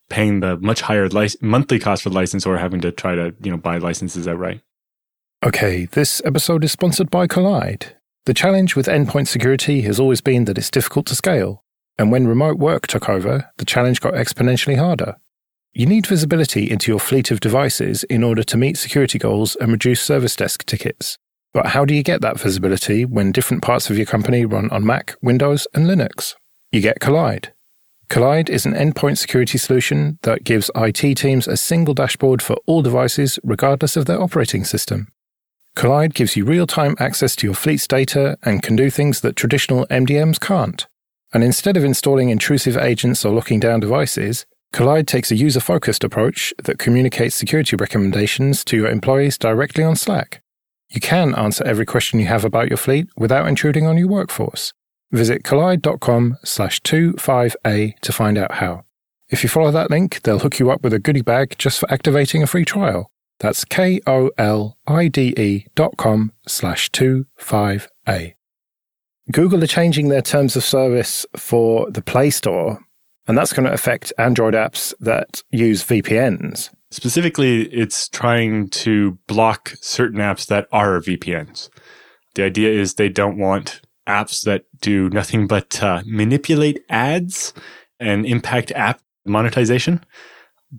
paying 0.08 0.42
the 0.42 0.56
much 0.58 0.82
higher 0.82 1.10
monthly 1.42 1.80
cost 1.80 2.04
for 2.04 2.10
the 2.10 2.16
license 2.16 2.46
or 2.46 2.60
having 2.60 2.80
to 2.82 2.92
try 2.92 3.16
to, 3.16 3.34
you 3.42 3.50
know, 3.50 3.58
buy 3.58 3.80
licenses 3.80 4.28
outright. 4.28 4.62
Okay, 5.44 5.86
this 5.86 6.22
episode 6.24 6.64
is 6.64 6.72
sponsored 6.72 7.10
by 7.10 7.26
Kolide. 7.26 7.94
The 8.26 8.36
challenge 8.36 8.76
with 8.76 8.86
endpoint 8.86 9.28
security 9.28 9.82
has 9.82 10.00
always 10.00 10.22
been 10.22 10.46
that 10.46 10.60
it's 10.60 10.70
difficult 10.70 11.08
to 11.08 11.16
scale. 11.16 11.64
And 11.98 12.12
when 12.12 12.28
remote 12.28 12.60
work 12.60 12.86
took 12.86 13.10
over, 13.10 13.50
the 13.58 13.66
challenge 13.66 14.00
got 14.00 14.14
exponentially 14.14 14.78
harder. 14.78 15.16
You 15.74 15.86
need 15.86 16.08
visibility 16.08 16.70
into 16.70 16.92
your 16.92 17.00
fleet 17.00 17.30
of 17.30 17.40
devices 17.40 18.04
in 18.06 18.24
order 18.24 18.44
to 18.44 18.58
meet 18.58 18.78
security 18.78 19.20
goals 19.20 19.56
and 19.58 19.72
reduce 19.72 20.02
service 20.02 20.36
desk 20.36 20.66
tickets. 20.66 21.18
But 21.54 21.68
how 21.68 21.86
do 21.86 21.94
you 21.94 22.04
get 22.04 22.22
that 22.22 22.40
visibility 22.40 23.06
when 23.06 23.32
different 23.32 23.62
parts 23.62 23.90
of 23.90 23.98
your 23.98 24.06
company 24.08 24.46
run 24.46 24.70
on 24.72 24.86
Mac, 24.86 25.16
Windows, 25.22 25.68
and 25.74 25.86
Linux? 25.86 26.36
You 26.72 26.82
get 26.82 27.00
Kolide. 27.00 27.50
Kolide 28.10 28.50
is 28.50 28.66
an 28.66 28.74
endpoint 28.74 29.20
security 29.20 29.60
solution 29.60 30.18
that 30.24 30.44
gives 30.44 30.72
IT 30.76 31.16
teams 31.16 31.48
a 31.48 31.56
single 31.56 31.94
dashboard 31.94 32.42
for 32.42 32.58
all 32.66 32.82
devices, 32.82 33.38
regardless 33.44 33.96
of 33.96 34.06
their 34.06 34.22
operating 34.22 34.64
system. 34.64 35.08
Kolide 35.76 36.16
gives 36.16 36.36
you 36.36 36.46
real 36.46 36.66
time 36.66 36.96
access 37.00 37.36
to 37.38 37.48
your 37.48 37.54
fleet's 37.54 37.88
data 37.88 38.38
and 38.44 38.64
can 38.64 38.76
do 38.76 38.90
things 38.90 39.22
that 39.22 39.36
traditional 39.36 39.86
MDMs 39.88 40.40
can't. 40.40 40.88
And 41.32 41.44
instead 41.44 41.78
of 41.78 41.84
installing 41.84 42.30
intrusive 42.30 42.76
agents 42.76 43.24
or 43.24 43.32
locking 43.32 43.60
down 43.60 43.80
devices, 43.80 44.48
Kolide 44.74 45.08
takes 45.08 45.32
a 45.32 45.36
user 45.36 45.60
focused 45.60 46.04
approach 46.04 46.54
that 46.64 46.80
communicates 46.80 47.36
security 47.36 47.76
recommendations 47.76 48.64
to 48.66 48.78
your 48.78 48.88
employees 48.88 49.38
directly 49.38 49.84
on 49.84 49.96
Slack. 49.96 50.42
You 50.90 51.02
can 51.02 51.36
answer 51.36 51.64
every 51.66 51.86
question 51.86 52.20
you 52.20 52.28
have 52.28 52.46
about 52.46 52.70
your 52.70 52.78
fleet 52.78 53.08
without 53.18 53.48
intruding 53.48 53.86
on 53.86 53.98
your 53.98 54.08
workforce. 54.08 54.74
Visit 55.12 55.44
kolide.com 55.44 56.38
slash 56.44 56.82
25A 56.82 58.00
to 58.00 58.12
find 58.12 58.38
out 58.38 58.54
how. 58.54 58.84
If 59.30 59.44
you 59.44 59.50
follow 59.50 59.72
that 59.72 59.92
link, 59.92 60.22
they'll 60.22 60.40
hook 60.40 60.60
you 60.60 60.72
up 60.72 60.84
with 60.84 60.94
a 60.94 61.00
goodie 61.00 61.22
bag 61.22 61.56
just 61.58 61.80
for 61.80 61.92
activating 61.92 62.42
a 62.42 62.48
free 62.48 62.66
trial. 62.66 63.12
That's 63.40 63.66
K-O-L-I-D-E 63.66 64.08
dot 65.76 65.98
com 65.98 66.32
slash 66.48 66.90
25A. 66.92 68.34
Google 69.32 69.64
are 69.64 69.68
changing 69.68 70.10
their 70.10 70.24
terms 70.24 70.56
of 70.56 70.64
service 70.64 71.26
for 71.36 71.90
the 71.92 72.02
Play 72.02 72.32
Store 72.32 72.80
and 73.28 73.38
that's 73.38 73.54
going 73.54 73.66
to 73.66 73.74
affect 73.74 74.14
Android 74.18 74.54
apps 74.54 74.94
that 75.00 75.44
use 75.52 75.84
VPNs. 75.84 76.70
Specifically, 76.92 77.64
it's 77.68 78.10
trying 78.10 78.70
to 78.70 79.18
block 79.28 79.74
certain 79.82 80.20
apps 80.20 80.48
that 80.48 80.68
are 80.72 81.00
VPNs. 81.00 81.70
The 82.36 82.44
idea 82.44 82.72
is 82.72 82.94
they 82.94 83.10
don't 83.10 83.38
want 83.38 83.82
apps 84.08 84.44
that 84.44 84.66
do 84.82 85.10
nothing 85.10 85.46
but 85.46 85.82
uh, 85.84 86.02
manipulate 86.06 86.84
ads 86.90 87.54
and 88.00 88.26
impact 88.26 88.72
app 88.72 89.02
monetization. 89.26 90.04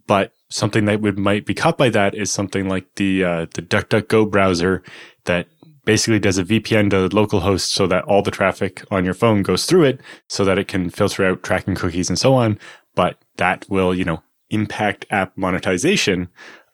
But 0.07 0.33
something 0.49 0.85
that 0.87 1.01
would 1.01 1.19
might 1.19 1.47
be 1.47 1.55
caught 1.55 1.79
by 1.79 1.91
that 1.91 2.15
is 2.15 2.31
something 2.31 2.69
like 2.69 2.87
the 2.97 3.25
uh, 3.25 3.47
the 3.55 3.63
DuckDuckGo 3.63 4.31
browser 4.31 4.83
that 5.25 5.47
basically 5.85 6.19
does 6.19 6.39
a 6.39 6.45
VPN 6.45 6.91
to 6.91 7.09
localhost 7.15 7.69
so 7.69 7.87
that 7.87 8.05
all 8.05 8.23
the 8.23 8.31
traffic 8.31 8.85
on 8.91 9.05
your 9.05 9.15
phone 9.15 9.43
goes 9.43 9.67
through 9.67 9.85
it 9.85 10.01
so 10.29 10.45
that 10.45 10.59
it 10.59 10.69
can 10.69 10.91
filter 10.91 11.25
out 11.25 11.43
tracking 11.43 11.75
cookies 11.75 12.09
and 12.09 12.19
so 12.19 12.35
on. 12.35 12.59
But 12.95 13.19
that 13.37 13.67
will, 13.69 13.95
you 13.95 14.05
know, 14.05 14.23
impact 14.51 15.07
app 15.11 15.37
monetization. 15.37 16.29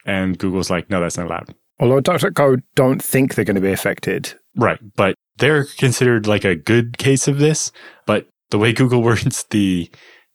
And 0.04 0.38
Google's 0.38 0.70
like, 0.70 0.90
no, 0.90 1.00
that's 1.00 1.16
not 1.16 1.26
allowed. 1.26 1.54
Although 1.78 2.00
DuckDuckGo 2.00 2.62
don't 2.74 3.02
think 3.02 3.34
they're 3.34 3.44
going 3.44 3.56
to 3.56 3.60
be 3.60 3.72
affected. 3.72 4.34
Right. 4.56 4.78
But 4.96 5.14
they're 5.36 5.64
considered 5.64 6.26
like 6.26 6.44
a 6.44 6.56
good 6.56 6.98
case 6.98 7.28
of 7.28 7.38
this. 7.38 7.70
But 8.06 8.28
the 8.50 8.58
way 8.58 8.72
Google 8.72 9.02
words 9.02 9.44
the 9.50 9.90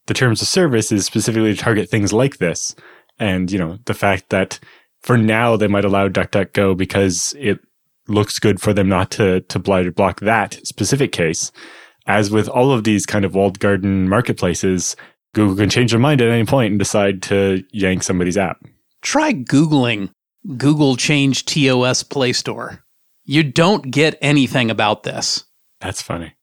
the 0.08 0.14
terms 0.14 0.42
of 0.42 0.48
service 0.48 0.92
is 0.92 1.06
specifically 1.06 1.54
to 1.54 1.62
target 1.62 1.90
things 1.90 2.12
like 2.12 2.38
this. 2.38 2.76
And, 3.20 3.52
you 3.52 3.60
know, 3.60 3.78
the 3.86 3.94
fact 3.94 4.30
that 4.30 4.60
for 5.02 5.18
now 5.18 5.56
they 5.56 5.68
might 5.68 5.86
allow 5.86 6.08
DuckDuckGo 6.08 6.76
because 6.76 7.36
it 7.38 7.60
looks 8.12 8.40
good 8.40 8.62
for 8.62 8.74
them 8.74 8.90
not 8.90 9.12
to, 9.12 9.42
to 9.42 9.60
block 9.60 10.20
that 10.20 10.60
specific 10.66 11.12
case. 11.12 11.52
As 12.08 12.32
with 12.32 12.50
all 12.50 12.72
of 12.72 12.84
these 12.84 13.06
kind 13.06 13.26
of 13.26 13.36
walled 13.36 13.60
garden 13.60 14.10
marketplaces, 14.10 14.96
Google 15.34 15.56
can 15.56 15.70
change 15.70 15.92
their 15.92 16.00
mind 16.00 16.22
at 16.22 16.30
any 16.30 16.46
point 16.46 16.72
and 16.72 16.80
decide 16.80 17.22
to 17.24 17.64
yank 17.72 18.04
somebody's 18.04 18.38
app. 18.38 18.64
Try 19.02 19.34
Googling 19.34 20.10
Google 20.58 20.96
change 20.96 21.46
TOS 21.46 22.04
Play 22.04 22.34
Store. 22.34 22.84
You 23.24 23.44
don't 23.44 23.92
get 23.92 24.18
anything 24.22 24.72
about 24.72 25.04
this. 25.04 25.46
That's 25.80 26.02
funny. 26.02 26.34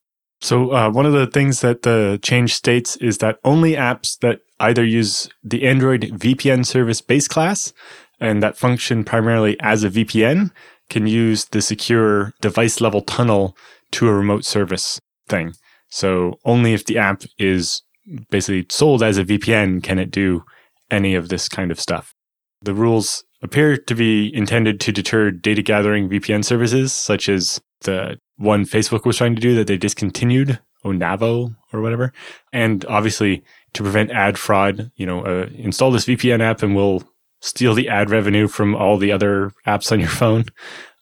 So, 0.41 0.71
uh, 0.71 0.89
one 0.89 1.05
of 1.05 1.11
the 1.11 1.27
things 1.27 1.59
that 1.61 1.81
the 1.81 2.17
change 2.21 2.53
states 2.53 2.95
is 2.97 3.17
that 3.17 3.39
only 3.43 3.73
apps 3.73 4.17
that 4.19 4.39
either 4.59 4.85
use 4.85 5.29
the 5.43 5.67
Android 5.67 6.01
VPN 6.01 6.65
service 6.65 7.01
base 7.01 7.27
class 7.27 7.73
and 8.21 8.41
that 8.41 8.57
function 8.57 9.03
primarily 9.03 9.59
as 9.59 9.83
a 9.83 9.89
VPN 9.89 10.51
can 10.89 11.07
use 11.07 11.45
the 11.45 11.61
secure 11.61 12.33
device 12.41 12.81
level 12.81 13.01
tunnel 13.01 13.55
to 13.91 14.07
a 14.07 14.13
remote 14.13 14.45
service 14.45 14.99
thing. 15.27 15.53
So, 15.89 16.39
only 16.45 16.73
if 16.73 16.85
the 16.85 16.97
app 16.97 17.23
is 17.37 17.81
basically 18.29 18.65
sold 18.69 19.03
as 19.03 19.17
a 19.17 19.23
VPN 19.23 19.83
can 19.83 19.99
it 19.99 20.11
do 20.11 20.43
any 20.91 21.15
of 21.15 21.29
this 21.29 21.47
kind 21.47 21.71
of 21.71 21.79
stuff. 21.79 22.13
The 22.61 22.73
rules 22.73 23.23
appear 23.41 23.77
to 23.77 23.95
be 23.95 24.33
intended 24.35 24.79
to 24.81 24.91
deter 24.91 25.31
data 25.31 25.61
gathering 25.61 26.09
VPN 26.09 26.43
services, 26.43 26.91
such 26.91 27.29
as 27.29 27.61
the 27.81 28.17
one 28.37 28.65
Facebook 28.65 29.05
was 29.05 29.17
trying 29.17 29.35
to 29.35 29.41
do 29.41 29.55
that 29.55 29.67
they 29.67 29.77
discontinued, 29.77 30.59
Onavo 30.83 31.55
or 31.73 31.81
whatever. 31.81 32.13
And 32.51 32.85
obviously 32.85 33.43
to 33.73 33.83
prevent 33.83 34.11
ad 34.11 34.37
fraud, 34.37 34.91
you 34.95 35.05
know, 35.05 35.21
uh, 35.25 35.49
install 35.53 35.91
this 35.91 36.05
VPN 36.05 36.41
app 36.41 36.63
and 36.63 36.75
we'll 36.75 37.03
steal 37.41 37.73
the 37.73 37.89
ad 37.89 38.09
revenue 38.09 38.47
from 38.47 38.75
all 38.75 38.97
the 38.97 39.11
other 39.11 39.51
apps 39.65 39.91
on 39.91 39.99
your 39.99 40.09
phone 40.09 40.45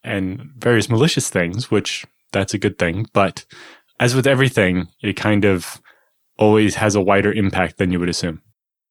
and 0.03 0.51
various 0.57 0.89
malicious 0.89 1.29
things, 1.29 1.71
which 1.71 2.05
that's 2.31 2.53
a 2.53 2.59
good 2.59 2.77
thing. 2.77 3.07
But 3.13 3.45
as 3.99 4.15
with 4.15 4.27
everything, 4.27 4.87
it 5.01 5.13
kind 5.13 5.45
of 5.45 5.81
always 6.37 6.75
has 6.75 6.95
a 6.95 7.01
wider 7.01 7.31
impact 7.31 7.77
than 7.77 7.91
you 7.91 7.99
would 7.99 8.09
assume. 8.09 8.41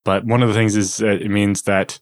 But 0.05 0.25
one 0.25 0.43
of 0.43 0.49
the 0.49 0.55
things 0.55 0.77
is 0.77 1.01
it 1.01 1.31
means 1.31 1.63
that 1.63 1.99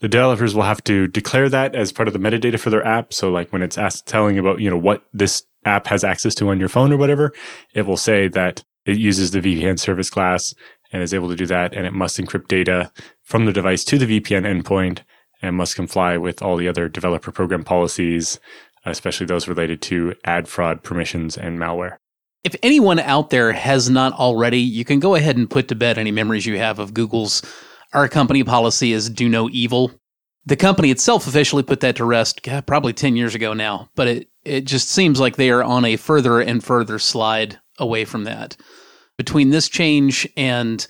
the 0.00 0.08
developers 0.08 0.54
will 0.54 0.62
have 0.62 0.82
to 0.84 1.08
declare 1.08 1.48
that 1.48 1.74
as 1.74 1.92
part 1.92 2.08
of 2.08 2.14
the 2.14 2.20
metadata 2.20 2.58
for 2.58 2.70
their 2.70 2.86
app. 2.86 3.12
So 3.12 3.30
like 3.30 3.52
when 3.52 3.62
it's 3.62 3.78
asked 3.78 4.06
telling 4.06 4.38
about, 4.38 4.60
you 4.60 4.70
know, 4.70 4.78
what 4.78 5.04
this 5.12 5.42
app 5.64 5.88
has 5.88 6.04
access 6.04 6.34
to 6.36 6.48
on 6.50 6.60
your 6.60 6.68
phone 6.68 6.92
or 6.92 6.96
whatever, 6.96 7.32
it 7.74 7.82
will 7.82 7.96
say 7.96 8.28
that 8.28 8.64
it 8.86 8.96
uses 8.96 9.32
the 9.32 9.40
VPN 9.40 9.78
service 9.78 10.08
class 10.08 10.54
and 10.92 11.02
is 11.02 11.14
able 11.14 11.28
to 11.28 11.36
do 11.36 11.46
that. 11.46 11.74
And 11.74 11.86
it 11.86 11.92
must 11.92 12.18
encrypt 12.18 12.48
data 12.48 12.90
from 13.22 13.44
the 13.44 13.52
device 13.52 13.84
to 13.84 13.98
the 13.98 14.20
VPN 14.20 14.44
endpoint 14.44 15.00
and 15.42 15.56
must 15.56 15.76
comply 15.76 16.16
with 16.16 16.42
all 16.42 16.56
the 16.56 16.68
other 16.68 16.88
developer 16.88 17.30
program 17.30 17.64
policies, 17.64 18.40
especially 18.84 19.26
those 19.26 19.48
related 19.48 19.80
to 19.82 20.14
ad 20.24 20.48
fraud 20.48 20.82
permissions 20.82 21.36
and 21.36 21.58
malware. 21.58 21.96
If 22.44 22.56
anyone 22.62 22.98
out 22.98 23.30
there 23.30 23.52
has 23.52 23.90
not 23.90 24.12
already, 24.14 24.60
you 24.60 24.84
can 24.84 25.00
go 25.00 25.14
ahead 25.14 25.36
and 25.36 25.50
put 25.50 25.68
to 25.68 25.74
bed 25.74 25.98
any 25.98 26.10
memories 26.10 26.46
you 26.46 26.58
have 26.58 26.78
of 26.78 26.94
Google's 26.94 27.42
our 27.92 28.08
company 28.08 28.44
policy 28.44 28.92
is 28.92 29.08
do 29.08 29.28
no 29.28 29.48
evil. 29.50 29.90
The 30.46 30.56
company 30.56 30.90
itself 30.90 31.26
officially 31.26 31.62
put 31.62 31.80
that 31.80 31.96
to 31.96 32.04
rest 32.04 32.42
God, 32.42 32.66
probably 32.66 32.92
10 32.92 33.16
years 33.16 33.34
ago 33.34 33.52
now, 33.54 33.88
but 33.94 34.08
it, 34.08 34.28
it 34.44 34.64
just 34.64 34.90
seems 34.90 35.20
like 35.20 35.36
they 35.36 35.50
are 35.50 35.62
on 35.62 35.84
a 35.84 35.96
further 35.96 36.40
and 36.40 36.62
further 36.62 36.98
slide 36.98 37.58
away 37.78 38.04
from 38.04 38.24
that. 38.24 38.56
Between 39.18 39.50
this 39.50 39.68
change 39.68 40.26
and 40.36 40.86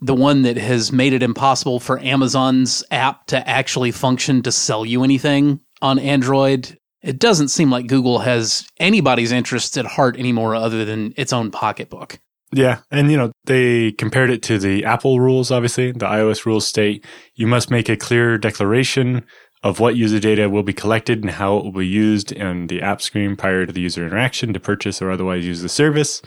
the 0.00 0.14
one 0.14 0.42
that 0.42 0.56
has 0.56 0.92
made 0.92 1.12
it 1.12 1.22
impossible 1.22 1.80
for 1.80 1.98
Amazon's 1.98 2.84
app 2.90 3.26
to 3.26 3.48
actually 3.48 3.90
function 3.90 4.42
to 4.42 4.52
sell 4.52 4.86
you 4.86 5.02
anything 5.02 5.60
on 5.82 5.98
Android, 5.98 6.78
it 7.02 7.18
doesn't 7.18 7.48
seem 7.48 7.70
like 7.70 7.86
Google 7.86 8.20
has 8.20 8.66
anybody's 8.78 9.32
interests 9.32 9.76
at 9.76 9.86
heart 9.86 10.18
anymore 10.18 10.54
other 10.54 10.84
than 10.84 11.14
its 11.16 11.32
own 11.32 11.50
pocketbook. 11.50 12.18
Yeah. 12.52 12.80
And, 12.90 13.10
you 13.10 13.16
know, 13.16 13.32
they 13.44 13.92
compared 13.92 14.30
it 14.30 14.42
to 14.44 14.58
the 14.58 14.84
Apple 14.84 15.20
rules, 15.20 15.50
obviously. 15.50 15.92
The 15.92 16.06
iOS 16.06 16.44
rules 16.44 16.66
state 16.66 17.04
you 17.34 17.46
must 17.46 17.70
make 17.70 17.88
a 17.88 17.96
clear 17.96 18.38
declaration 18.38 19.24
of 19.62 19.78
what 19.78 19.96
user 19.96 20.18
data 20.18 20.48
will 20.48 20.62
be 20.62 20.72
collected 20.72 21.20
and 21.20 21.32
how 21.32 21.58
it 21.58 21.64
will 21.64 21.72
be 21.72 21.86
used 21.86 22.32
in 22.32 22.66
the 22.68 22.80
app 22.80 23.02
screen 23.02 23.36
prior 23.36 23.66
to 23.66 23.72
the 23.72 23.80
user 23.80 24.06
interaction 24.06 24.52
to 24.54 24.60
purchase 24.60 25.02
or 25.02 25.10
otherwise 25.10 25.44
use 25.44 25.60
the 25.60 25.68
service. 25.68 26.22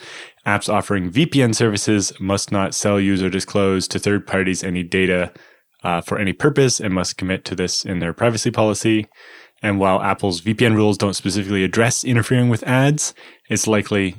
Apps 0.45 0.71
offering 0.71 1.11
VPN 1.11 1.55
services 1.55 2.13
must 2.19 2.51
not 2.51 2.75
sell, 2.75 2.99
use, 2.99 3.23
or 3.23 3.29
disclose 3.29 3.87
to 3.87 3.97
third 3.97 4.27
parties 4.27 4.63
any 4.63 4.83
data 4.83 5.33
uh, 5.83 6.01
for 6.01 6.19
any 6.19 6.31
purpose 6.31 6.79
and 6.79 6.93
must 6.93 7.17
commit 7.17 7.43
to 7.45 7.55
this 7.55 7.83
in 7.83 7.99
their 7.99 8.13
privacy 8.13 8.51
policy. 8.51 9.07
And 9.63 9.79
while 9.79 10.01
Apple's 10.01 10.41
VPN 10.41 10.75
rules 10.75 10.97
don't 10.97 11.15
specifically 11.15 11.63
address 11.63 12.03
interfering 12.03 12.49
with 12.49 12.63
ads, 12.63 13.13
it's 13.49 13.65
likely 13.65 14.15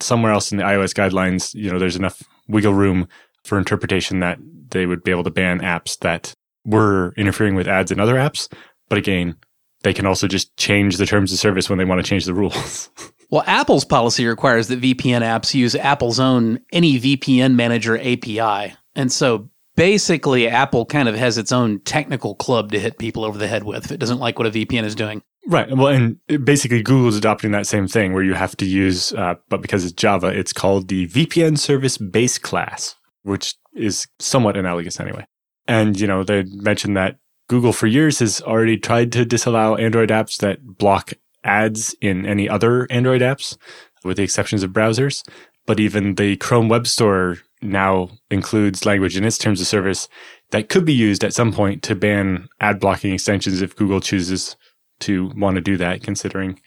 somewhere 0.00 0.32
else 0.32 0.52
in 0.52 0.58
the 0.58 0.64
iOS 0.64 0.92
guidelines, 0.92 1.54
you 1.54 1.70
know, 1.70 1.78
there's 1.78 1.96
enough 1.96 2.22
wiggle 2.48 2.74
room 2.74 3.08
for 3.44 3.56
interpretation 3.56 4.20
that 4.20 4.38
they 4.70 4.86
would 4.86 5.02
be 5.02 5.10
able 5.10 5.24
to 5.24 5.30
ban 5.30 5.60
apps 5.60 5.98
that 6.00 6.34
were 6.64 7.12
interfering 7.16 7.54
with 7.54 7.68
ads 7.68 7.90
in 7.90 8.00
other 8.00 8.14
apps. 8.14 8.52
But 8.88 8.98
again, 8.98 9.36
they 9.82 9.94
can 9.94 10.06
also 10.06 10.26
just 10.26 10.56
change 10.56 10.96
the 10.96 11.06
terms 11.06 11.32
of 11.32 11.38
service 11.38 11.68
when 11.70 11.78
they 11.78 11.84
want 11.84 12.04
to 12.04 12.08
change 12.08 12.24
the 12.24 12.34
rules. 12.34 12.90
well, 13.30 13.44
Apple's 13.46 13.84
policy 13.84 14.26
requires 14.26 14.68
that 14.68 14.80
VPN 14.80 15.22
apps 15.22 15.54
use 15.54 15.74
Apple's 15.74 16.20
own 16.20 16.60
NEVPNManager 16.74 17.98
API. 18.00 18.74
And 18.94 19.10
so 19.10 19.48
basically, 19.76 20.48
Apple 20.48 20.84
kind 20.84 21.08
of 21.08 21.14
has 21.14 21.38
its 21.38 21.52
own 21.52 21.80
technical 21.80 22.34
club 22.34 22.72
to 22.72 22.78
hit 22.78 22.98
people 22.98 23.24
over 23.24 23.38
the 23.38 23.48
head 23.48 23.64
with 23.64 23.86
if 23.86 23.92
it 23.92 24.00
doesn't 24.00 24.18
like 24.18 24.38
what 24.38 24.46
a 24.46 24.50
VPN 24.50 24.84
is 24.84 24.94
doing. 24.94 25.22
Right. 25.46 25.74
Well, 25.74 25.88
and 25.88 26.18
basically 26.44 26.82
Google's 26.82 27.16
adopting 27.16 27.52
that 27.52 27.66
same 27.66 27.88
thing 27.88 28.12
where 28.12 28.22
you 28.22 28.34
have 28.34 28.56
to 28.58 28.66
use, 28.66 29.12
uh, 29.14 29.36
but 29.48 29.62
because 29.62 29.84
it's 29.84 29.94
Java, 29.94 30.26
it's 30.26 30.52
called 30.52 30.88
the 30.88 31.08
VPN 31.08 31.58
service 31.58 31.96
base 31.96 32.36
class, 32.36 32.94
which 33.22 33.54
is 33.74 34.06
somewhat 34.18 34.56
analogous 34.56 35.00
anyway. 35.00 35.26
And, 35.70 36.00
you 36.00 36.08
know, 36.08 36.24
they 36.24 36.42
mentioned 36.42 36.96
that 36.96 37.18
Google 37.48 37.72
for 37.72 37.86
years 37.86 38.18
has 38.18 38.42
already 38.42 38.76
tried 38.76 39.12
to 39.12 39.24
disallow 39.24 39.76
Android 39.76 40.08
apps 40.08 40.36
that 40.38 40.78
block 40.78 41.12
ads 41.44 41.94
in 42.00 42.26
any 42.26 42.48
other 42.48 42.88
Android 42.90 43.20
apps, 43.20 43.56
with 44.02 44.16
the 44.16 44.24
exceptions 44.24 44.64
of 44.64 44.72
browsers. 44.72 45.22
But 45.66 45.78
even 45.78 46.16
the 46.16 46.36
Chrome 46.38 46.68
Web 46.68 46.88
Store 46.88 47.38
now 47.62 48.10
includes 48.32 48.84
language 48.84 49.16
in 49.16 49.22
its 49.22 49.38
terms 49.38 49.60
of 49.60 49.68
service 49.68 50.08
that 50.50 50.68
could 50.68 50.84
be 50.84 50.92
used 50.92 51.22
at 51.22 51.34
some 51.34 51.52
point 51.52 51.84
to 51.84 51.94
ban 51.94 52.48
ad 52.60 52.80
blocking 52.80 53.14
extensions 53.14 53.62
if 53.62 53.76
Google 53.76 54.00
chooses 54.00 54.56
to 55.00 55.30
want 55.36 55.54
to 55.54 55.60
do 55.60 55.76
that, 55.76 56.02
considering 56.02 56.60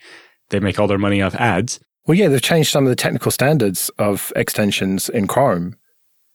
they 0.48 0.60
make 0.60 0.80
all 0.80 0.86
their 0.86 0.96
money 0.96 1.20
off 1.20 1.34
ads. 1.34 1.78
Well, 2.06 2.16
yeah, 2.16 2.28
they've 2.28 2.40
changed 2.40 2.70
some 2.70 2.84
of 2.84 2.90
the 2.90 2.96
technical 2.96 3.30
standards 3.30 3.90
of 3.98 4.32
extensions 4.34 5.10
in 5.10 5.26
Chrome 5.26 5.76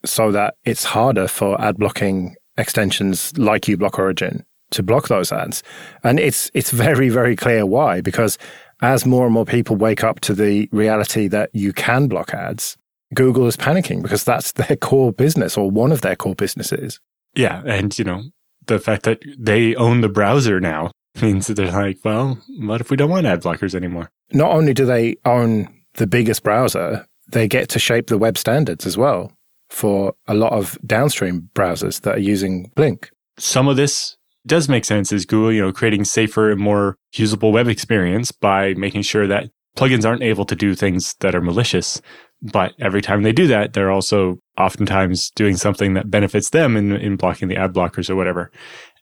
so 0.06 0.32
that 0.32 0.54
it's 0.66 0.84
harder 0.84 1.28
for 1.28 1.60
ad 1.60 1.78
blocking 1.78 2.36
extensions 2.60 3.38
like 3.38 3.64
uBlock 3.64 3.98
Origin 3.98 4.46
to 4.72 4.84
block 4.84 5.08
those 5.08 5.32
ads. 5.32 5.64
And 6.04 6.20
it's 6.20 6.52
it's 6.54 6.72
very, 6.72 7.10
very 7.10 7.36
clear 7.36 7.66
why, 7.66 8.02
because 8.02 8.38
as 8.82 9.06
more 9.06 9.26
and 9.26 9.34
more 9.34 9.46
people 9.46 9.76
wake 9.76 10.04
up 10.04 10.20
to 10.22 10.34
the 10.34 10.70
reality 10.72 11.28
that 11.28 11.50
you 11.54 11.74
can 11.74 12.08
block 12.08 12.34
ads, 12.34 12.78
Google 13.14 13.48
is 13.48 13.58
panicking 13.58 14.02
because 14.02 14.24
that's 14.24 14.54
their 14.54 14.78
core 14.78 15.12
business 15.12 15.58
or 15.58 15.70
one 15.70 15.92
of 15.92 16.02
their 16.02 16.16
core 16.16 16.36
businesses. 16.36 17.00
Yeah. 17.36 17.62
And, 17.66 17.98
you 17.98 18.06
know, 18.06 18.24
the 18.68 18.80
fact 18.80 19.04
that 19.04 19.22
they 19.38 19.76
own 19.76 20.02
the 20.02 20.10
browser 20.10 20.60
now 20.60 20.92
means 21.22 21.48
that 21.48 21.56
they're 21.56 21.72
like, 21.72 22.00
well, 22.04 22.40
what 22.60 22.82
if 22.82 22.90
we 22.90 22.98
don't 22.98 23.10
want 23.10 23.26
ad 23.26 23.42
blockers 23.42 23.76
anymore? 23.76 24.10
Not 24.32 24.52
only 24.52 24.74
do 24.74 24.86
they 24.86 25.18
own 25.26 25.68
the 25.96 26.08
biggest 26.08 26.44
browser, 26.44 27.06
they 27.32 27.48
get 27.48 27.70
to 27.70 27.80
shape 27.80 28.08
the 28.08 28.18
web 28.18 28.38
standards 28.38 28.86
as 28.86 28.98
well 28.98 29.32
for 29.70 30.14
a 30.28 30.34
lot 30.34 30.52
of 30.52 30.78
downstream 30.86 31.50
browsers 31.54 32.02
that 32.02 32.16
are 32.16 32.20
using 32.20 32.72
Blink. 32.76 33.12
Some 33.38 33.68
of 33.68 33.78
this 33.78 34.18
does 34.46 34.68
make 34.68 34.86
sense 34.86 35.12
is 35.12 35.26
Google, 35.26 35.52
you 35.52 35.62
know, 35.62 35.72
creating 35.72 36.06
safer 36.06 36.52
and 36.52 36.60
more 36.60 36.98
usable 37.14 37.52
web 37.52 37.68
experience 37.68 38.32
by 38.32 38.74
making 38.74 39.04
sure 39.04 39.28
that 39.28 39.50
plugins 39.78 40.06
aren't 40.06 40.24
able 40.24 40.46
to 40.46 40.56
do 40.56 40.76
things 40.76 41.16
that 41.20 41.36
are 41.36 41.42
malicious. 41.42 42.02
But 42.42 42.74
every 42.80 43.02
time 43.02 43.24
they 43.24 43.34
do 43.34 43.48
that, 43.48 43.74
they're 43.74 43.92
also 43.92 44.40
oftentimes 44.58 45.30
doing 45.32 45.58
something 45.58 45.94
that 45.94 46.10
benefits 46.10 46.50
them 46.50 46.78
in, 46.78 46.94
in 46.96 47.18
blocking 47.18 47.48
the 47.48 47.58
ad 47.58 47.74
blockers 47.74 48.10
or 48.10 48.16
whatever. 48.16 48.52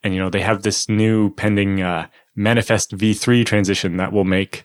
And, 0.02 0.12
you 0.12 0.20
know, 0.20 0.28
they 0.30 0.40
have 0.40 0.62
this 0.62 0.88
new 0.88 1.32
pending 1.34 1.80
uh, 1.80 2.08
manifest 2.34 2.96
v3 2.96 3.46
transition 3.46 3.96
that 3.96 4.12
will 4.12 4.24
make 4.24 4.64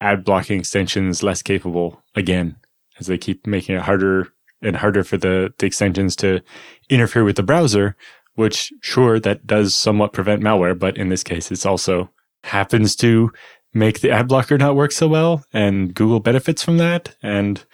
ad 0.00 0.24
blocking 0.24 0.58
extensions 0.58 1.22
less 1.22 1.42
capable 1.42 2.02
again 2.14 2.56
as 2.98 3.06
they 3.06 3.18
keep 3.18 3.46
making 3.46 3.76
it 3.76 3.82
harder 3.82 4.33
and 4.64 4.76
harder 4.76 5.04
for 5.04 5.16
the, 5.16 5.52
the 5.58 5.66
extensions 5.66 6.16
to 6.16 6.40
interfere 6.88 7.24
with 7.24 7.36
the 7.36 7.42
browser, 7.42 7.96
which 8.34 8.72
sure, 8.80 9.20
that 9.20 9.46
does 9.46 9.74
somewhat 9.74 10.12
prevent 10.12 10.42
malware, 10.42 10.78
but 10.78 10.96
in 10.96 11.08
this 11.08 11.22
case, 11.22 11.50
it's 11.52 11.66
also 11.66 12.10
happens 12.42 12.94
to 12.96 13.30
make 13.72 14.00
the 14.00 14.10
ad 14.10 14.28
blocker 14.28 14.56
not 14.58 14.76
work 14.76 14.92
so 14.92 15.08
well. 15.08 15.44
And 15.52 15.94
Google 15.94 16.20
benefits 16.20 16.62
from 16.62 16.78
that. 16.78 17.16
And, 17.22 17.64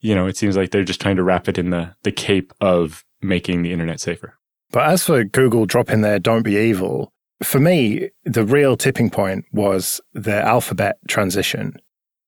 you 0.00 0.14
know, 0.14 0.26
it 0.26 0.36
seems 0.36 0.56
like 0.56 0.70
they're 0.70 0.84
just 0.84 1.00
trying 1.00 1.16
to 1.16 1.24
wrap 1.24 1.48
it 1.48 1.58
in 1.58 1.70
the, 1.70 1.94
the 2.02 2.12
cape 2.12 2.52
of 2.60 3.04
making 3.20 3.62
the 3.62 3.72
internet 3.72 4.00
safer. 4.00 4.38
But 4.70 4.88
as 4.88 5.04
for 5.04 5.24
Google 5.24 5.66
dropping 5.66 6.00
their 6.00 6.18
don't 6.18 6.42
be 6.42 6.56
evil, 6.56 7.12
for 7.42 7.58
me, 7.58 8.10
the 8.24 8.44
real 8.44 8.76
tipping 8.76 9.10
point 9.10 9.44
was 9.52 10.00
the 10.14 10.42
alphabet 10.42 10.98
transition. 11.08 11.74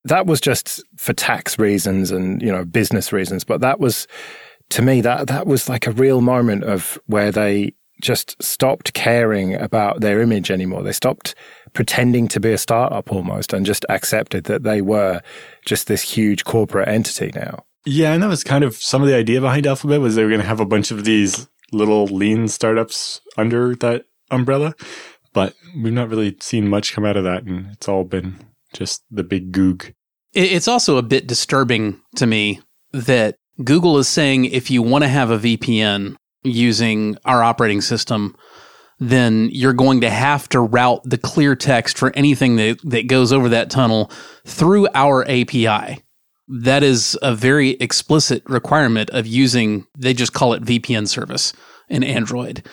That 0.05 0.27
was 0.27 0.41
just 0.41 0.83
for 0.97 1.13
tax 1.13 1.59
reasons 1.59 2.11
and, 2.11 2.41
you 2.41 2.53
know, 2.53 2.65
business 2.65 3.13
reasons. 3.13 3.45
But 3.45 3.61
that 3.61 3.81
was, 3.81 4.07
to 4.71 4.83
me, 4.83 5.01
that, 5.03 5.27
that 5.27 5.47
was 5.47 5.69
like 5.69 5.87
a 5.87 5.93
real 5.93 6.21
moment 6.21 6.65
of 6.65 6.99
where 7.07 7.33
they 7.33 7.75
just 8.01 8.41
stopped 8.43 8.95
caring 8.95 9.55
about 9.55 10.01
their 10.01 10.21
image 10.21 10.51
anymore. 10.51 10.83
They 10.83 10.93
stopped 10.93 11.35
pretending 11.73 12.29
to 12.29 12.41
be 12.41 12.53
a 12.53 12.59
startup 12.59 13.13
almost 13.13 13.53
and 13.53 13.67
just 13.67 13.85
accepted 13.89 14.45
that 14.45 14.63
they 14.63 14.81
were 14.81 15.21
just 15.67 15.89
this 15.89 16.03
huge 16.03 16.45
corporate 16.45 16.89
entity 16.89 17.33
now. 17.35 17.65
Yeah, 17.85 18.13
and 18.13 18.23
that 18.23 18.29
was 18.29 18.45
kind 18.45 18.65
of 18.65 18.77
some 18.77 19.03
of 19.03 19.09
the 19.09 19.17
idea 19.17 19.41
behind 19.41 19.67
Alphabet 19.67 20.01
was 20.01 20.15
they 20.15 20.23
were 20.23 20.31
going 20.31 20.41
to 20.41 20.47
have 20.47 20.61
a 20.61 20.67
bunch 20.67 20.91
of 20.91 21.05
these 21.05 21.49
little 21.73 22.07
lean 22.07 22.49
startups 22.49 23.21
under 23.37 23.75
that 23.77 24.05
umbrella, 24.31 24.75
but 25.33 25.55
we've 25.77 25.93
not 25.93 26.09
really 26.09 26.37
seen 26.41 26.69
much 26.69 26.93
come 26.93 27.05
out 27.05 27.17
of 27.17 27.25
that, 27.25 27.45
and 27.45 27.69
it's 27.73 27.89
all 27.89 28.05
been 28.05 28.39
just 28.73 29.03
the 29.11 29.25
big 29.25 29.53
goog. 29.53 29.93
It's 30.35 30.69
also 30.69 30.97
a 30.97 31.03
bit 31.03 31.27
disturbing 31.27 32.01
to 32.17 32.27
me 32.27 32.61
that 32.93 33.37
Google 33.65 33.99
is 33.99 34.09
saying 34.09 34.47
if 34.47 34.71
you 34.71 34.83
want 34.83 35.05
to 35.05 35.09
have 35.09 35.31
a 35.31 35.39
VPN 35.39 36.17
using 36.45 37.17
our 37.25 37.43
operating 37.43 37.81
system, 37.81 38.37
then 38.99 39.49
you're 39.53 39.73
going 39.73 40.01
to 40.01 40.11
have 40.11 40.49
to 40.51 40.61
route 40.61 41.03
the 41.05 41.19
clear 41.19 41.55
text 41.55 41.99
for 41.99 42.13
anything 42.15 42.57
that, 42.57 42.79
that 42.85 43.07
goes 43.07 43.33
over 43.33 43.49
that 43.49 43.71
tunnel 43.71 44.11
through 44.45 44.89
our 44.95 45.25
API. 45.25 46.03
That 46.49 46.83
is 46.83 47.19
a 47.23 47.35
very 47.35 47.71
explicit 47.71 48.43
requirement 48.47 49.11
of 49.11 49.27
using, 49.27 49.87
they 49.97 50.15
just 50.15 50.33
call 50.33 50.53
it 50.55 50.65
VPN 50.65 51.07
service 51.09 51.53
in 51.89 52.03
Android. 52.03 52.67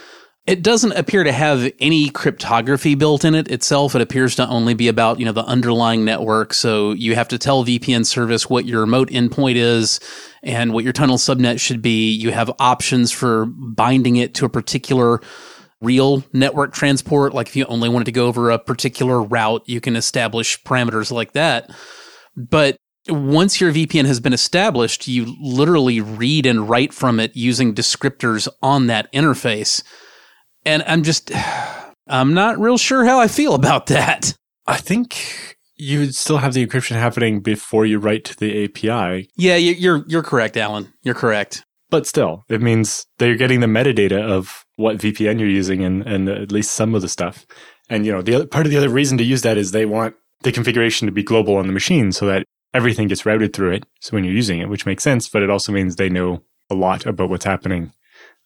It 0.48 0.62
doesn't 0.62 0.92
appear 0.92 1.24
to 1.24 1.32
have 1.32 1.72
any 1.80 2.10
cryptography 2.10 2.94
built 2.94 3.26
in 3.26 3.34
it 3.34 3.50
itself. 3.50 3.96
It 3.96 4.02
appears 4.02 4.36
to 4.36 4.48
only 4.48 4.76
be 4.76 4.88
about, 4.88 5.20
you 5.20 5.26
know, 5.26 5.32
the 5.32 5.44
underlying 5.46 6.06
network. 6.06 6.54
So 6.54 6.92
you 6.92 7.16
have 7.16 7.28
to 7.30 7.40
tell 7.40 7.66
VPN 7.66 8.06
service 8.06 8.48
what 8.48 8.66
your 8.66 8.82
remote 8.82 9.10
endpoint 9.10 9.56
is 9.56 10.00
and 10.44 10.72
what 10.72 10.84
your 10.84 10.94
tunnel 10.94 11.18
subnet 11.18 11.60
should 11.60 11.82
be. 11.82 12.12
You 12.12 12.30
have 12.30 12.52
options 12.60 13.12
for 13.12 13.48
binding 13.48 14.18
it 14.18 14.36
to 14.36 14.46
a 14.46 14.50
particular 14.50 15.20
real 15.82 16.24
network 16.32 16.74
transport. 16.74 17.34
Like 17.34 17.48
if 17.48 17.56
you 17.56 17.66
only 17.66 17.90
wanted 17.90 18.06
to 18.06 18.12
go 18.12 18.28
over 18.28 18.52
a 18.52 18.60
particular 18.60 19.24
route, 19.24 19.64
you 19.66 19.82
can 19.82 19.96
establish 19.96 20.62
parameters 20.62 21.12
like 21.12 21.34
that. 21.34 21.72
But 22.38 22.78
once 23.10 23.60
your 23.60 23.72
VPN 23.72 24.06
has 24.06 24.20
been 24.20 24.34
established, 24.34 25.08
you 25.08 25.36
literally 25.42 26.02
read 26.02 26.46
and 26.46 26.70
write 26.70 26.94
from 26.94 27.20
it 27.20 27.36
using 27.36 27.74
descriptors 27.74 28.48
on 28.62 28.86
that 28.88 29.12
interface. 29.12 29.82
And 30.66 30.84
I'm 30.88 31.04
just, 31.04 31.32
I'm 32.08 32.34
not 32.34 32.60
real 32.60 32.78
sure 32.78 33.06
how 33.06 33.20
I 33.20 33.28
feel 33.28 33.56
about 33.56 33.88
that. 33.88 34.36
I 34.68 34.78
think 34.78 35.56
you 35.76 36.00
would 36.00 36.16
still 36.16 36.38
have 36.38 36.54
the 36.54 36.66
encryption 36.66 36.96
happening 36.96 37.42
before 37.42 37.86
you 37.86 38.00
write 38.00 38.26
to 38.26 38.38
the 38.38 38.66
API. 38.66 39.30
Yeah, 39.36 39.56
you're 39.56 40.04
you're 40.08 40.24
correct, 40.24 40.58
Alan. 40.58 40.94
You're 41.04 41.16
correct. 41.16 41.64
But 41.90 42.08
still, 42.08 42.46
it 42.50 42.62
means 42.62 43.06
that 43.20 43.28
you're 43.28 43.36
getting 43.36 43.60
the 43.60 43.68
metadata 43.68 44.20
of 44.20 44.66
what 44.76 44.98
VPN 44.98 45.40
you're 45.40 45.48
using 45.48 45.84
and, 45.84 46.02
and 46.06 46.28
at 46.28 46.52
least 46.52 46.72
some 46.72 46.96
of 46.96 47.02
the 47.02 47.08
stuff. 47.08 47.46
And 47.90 48.06
you 48.06 48.12
know, 48.12 48.22
the 48.22 48.36
other 48.36 48.48
part 48.48 48.66
of 48.66 48.72
the 48.72 48.78
other 48.78 48.90
reason 48.90 49.18
to 49.20 49.24
use 49.24 49.44
that 49.44 49.58
is 49.58 49.72
they 49.72 49.86
want 49.86 50.16
the 50.42 50.52
configuration 50.52 51.06
to 51.06 51.12
be 51.12 51.24
global 51.24 51.58
on 51.58 51.68
the 51.68 51.74
machine 51.74 52.12
so 52.12 52.26
that 52.26 52.44
everything 52.74 53.08
gets 53.08 53.26
routed 53.26 53.54
through 53.54 53.72
it. 53.72 53.86
So 54.02 54.16
when 54.16 54.24
you're 54.24 54.34
using 54.34 54.60
it, 54.60 54.70
which 54.70 54.86
makes 54.86 55.04
sense, 55.04 55.30
but 55.30 55.44
it 55.44 55.50
also 55.50 55.72
means 55.72 55.96
they 55.96 56.10
know 56.10 56.42
a 56.70 56.76
lot 56.76 57.06
about 57.06 57.30
what's 57.30 57.46
happening 57.46 57.94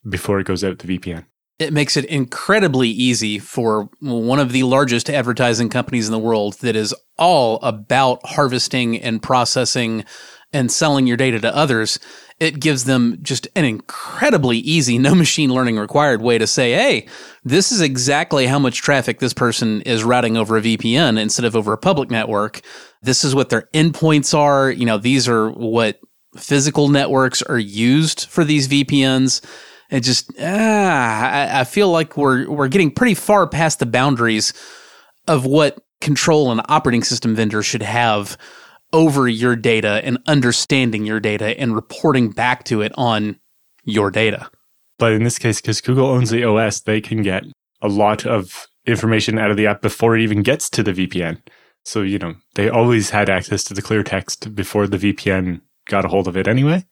before 0.08 0.40
it 0.40 0.48
goes 0.48 0.64
out 0.64 0.80
the 0.80 0.98
VPN. 0.98 1.26
It 1.60 1.74
makes 1.74 1.98
it 1.98 2.06
incredibly 2.06 2.88
easy 2.90 3.38
for 3.38 3.90
one 4.00 4.40
of 4.40 4.54
the 4.54 4.64
largest 4.64 5.10
advertising 5.10 5.70
companies 5.70 6.08
in 6.08 6.14
the 6.14 6.20
world 6.20 6.54
that 6.62 6.76
is 6.76 6.96
all 7.18 7.60
about 7.62 8.22
harvesting 8.26 8.98
and 8.98 9.22
processing 9.22 10.06
and 10.54 10.72
selling 10.72 11.06
your 11.06 11.18
data 11.18 11.40
to 11.40 11.56
others. 11.56 12.00
It 12.40 12.60
gives 12.60 12.86
them 12.86 13.18
just 13.22 13.48
an 13.56 13.66
incredibly 13.66 14.58
easy, 14.58 14.98
no 15.00 15.14
machine 15.14 15.54
learning 15.54 15.78
required 15.78 16.22
way 16.22 16.38
to 16.38 16.48
say, 16.48 16.72
hey, 16.72 17.08
this 17.44 17.72
is 17.72 17.82
exactly 17.82 18.48
how 18.48 18.60
much 18.60 18.82
traffic 18.82 19.20
this 19.20 19.34
person 19.34 19.82
is 19.82 20.04
routing 20.04 20.38
over 20.38 20.58
a 20.58 20.62
VPN 20.62 21.20
instead 21.20 21.46
of 21.46 21.56
over 21.56 21.74
a 21.74 21.78
public 21.78 22.10
network. 22.10 22.62
This 23.02 23.24
is 23.24 23.36
what 23.36 23.50
their 23.50 23.70
endpoints 23.74 24.38
are. 24.38 24.72
You 24.72 24.86
know, 24.86 24.98
these 24.98 25.28
are 25.28 25.50
what 25.52 26.00
physical 26.38 26.88
networks 26.88 27.42
are 27.42 27.60
used 27.60 28.26
for 28.28 28.44
these 28.44 28.68
VPNs 28.68 29.42
it 29.90 30.02
just 30.02 30.32
ah, 30.40 31.32
I, 31.32 31.62
I 31.62 31.64
feel 31.64 31.90
like 31.90 32.18
we're 32.18 32.50
we're 32.50 32.68
getting 32.68 32.92
pretty 32.92 33.16
far 33.16 33.48
past 33.48 33.80
the 33.80 33.86
boundaries 33.86 34.54
of 35.28 35.46
what 35.46 35.84
control 36.02 36.52
an 36.52 36.62
operating 36.70 37.04
system 37.04 37.36
vendor 37.36 37.62
should 37.62 37.84
have 37.84 38.38
over 38.94 39.28
your 39.28 39.56
data 39.56 40.02
and 40.04 40.18
understanding 40.28 41.06
your 41.06 41.20
data 41.20 41.60
and 41.60 41.76
reporting 41.76 42.32
back 42.32 42.64
to 42.66 42.82
it 42.82 42.92
on 42.96 43.40
your 43.84 44.10
data. 44.10 44.50
But 44.98 45.14
in 45.14 45.24
this 45.24 45.40
case, 45.40 45.62
because 45.62 45.82
Google 45.82 46.08
owns 46.08 46.30
the 46.30 46.44
OS, 46.44 46.82
they 46.82 47.02
can 47.02 47.22
get 47.22 47.44
a 47.82 47.88
lot 47.88 48.26
of 48.26 48.68
information 48.86 49.38
out 49.38 49.52
of 49.52 49.58
the 49.58 49.68
app 49.68 49.82
before 49.82 50.16
it 50.16 50.22
even 50.22 50.42
gets 50.42 50.70
to 50.72 50.84
the 50.84 50.92
VPN. 50.92 51.42
So, 51.86 52.02
you 52.02 52.20
know, 52.20 52.36
they 52.56 52.70
always 52.70 53.12
had 53.12 53.30
access 53.30 53.64
to 53.66 53.74
the 53.74 53.82
clear 53.82 54.04
text 54.04 54.54
before 54.54 54.88
the 54.88 54.98
VPN 54.98 55.62
got 55.88 56.06
a 56.06 56.10
hold 56.10 56.28
of 56.28 56.36
it 56.36 56.48
anyway. 56.48 56.86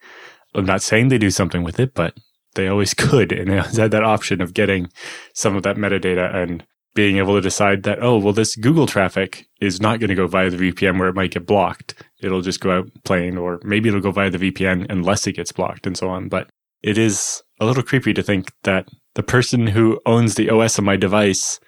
I'm 0.55 0.65
not 0.65 0.81
saying 0.81 1.09
they 1.09 1.17
do 1.17 1.29
something 1.29 1.63
with 1.63 1.79
it, 1.79 1.93
but 1.93 2.15
they 2.57 2.67
always 2.67 2.93
could. 2.93 3.31
And 3.31 3.49
they 3.49 3.81
had 3.81 3.91
that 3.91 4.03
option 4.03 4.41
of 4.41 4.53
getting 4.53 4.89
some 5.33 5.55
of 5.55 5.63
that 5.63 5.77
metadata 5.77 6.35
and 6.35 6.65
being 6.93 7.17
able 7.17 7.35
to 7.35 7.41
decide 7.41 7.83
that, 7.83 8.03
oh, 8.03 8.17
well, 8.17 8.33
this 8.33 8.55
Google 8.55 8.87
traffic 8.87 9.47
is 9.61 9.79
not 9.79 9.99
going 9.99 10.09
to 10.09 10.15
go 10.15 10.27
via 10.27 10.49
the 10.49 10.57
VPN 10.57 10.99
where 10.99 11.07
it 11.07 11.15
might 11.15 11.31
get 11.31 11.45
blocked. 11.45 11.95
It'll 12.21 12.41
just 12.41 12.59
go 12.59 12.71
out 12.71 12.89
plain, 13.05 13.37
or 13.37 13.61
maybe 13.63 13.87
it'll 13.87 14.01
go 14.01 14.11
via 14.11 14.29
the 14.29 14.51
VPN 14.51 14.87
unless 14.89 15.25
it 15.27 15.33
gets 15.33 15.51
blocked 15.51 15.87
and 15.87 15.95
so 15.95 16.09
on. 16.09 16.27
But 16.27 16.49
it 16.81 16.97
is 16.97 17.43
a 17.59 17.65
little 17.65 17.83
creepy 17.83 18.13
to 18.15 18.23
think 18.23 18.51
that 18.63 18.89
the 19.13 19.23
person 19.23 19.67
who 19.67 20.01
owns 20.05 20.35
the 20.35 20.49
OS 20.49 20.77
of 20.77 20.83
my 20.83 20.97
device 20.97 21.59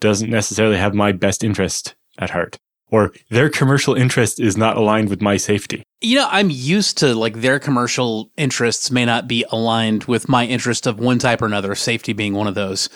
doesn't 0.00 0.30
necessarily 0.30 0.78
have 0.78 0.94
my 0.94 1.12
best 1.12 1.44
interest 1.44 1.94
at 2.18 2.30
heart 2.30 2.58
or 2.90 3.12
their 3.30 3.48
commercial 3.48 3.94
interest 3.94 4.40
is 4.40 4.56
not 4.56 4.76
aligned 4.76 5.08
with 5.08 5.22
my 5.22 5.36
safety. 5.36 5.82
You 6.02 6.16
know, 6.16 6.28
I'm 6.30 6.48
used 6.50 6.98
to 6.98 7.14
like 7.14 7.40
their 7.40 7.58
commercial 7.58 8.32
interests 8.36 8.90
may 8.90 9.04
not 9.04 9.28
be 9.28 9.44
aligned 9.50 10.04
with 10.04 10.28
my 10.28 10.46
interest 10.46 10.86
of 10.86 10.98
one 10.98 11.18
type 11.18 11.42
or 11.42 11.46
another, 11.46 11.74
safety 11.74 12.14
being 12.14 12.34
one 12.34 12.46
of 12.46 12.54
those. 12.54 12.88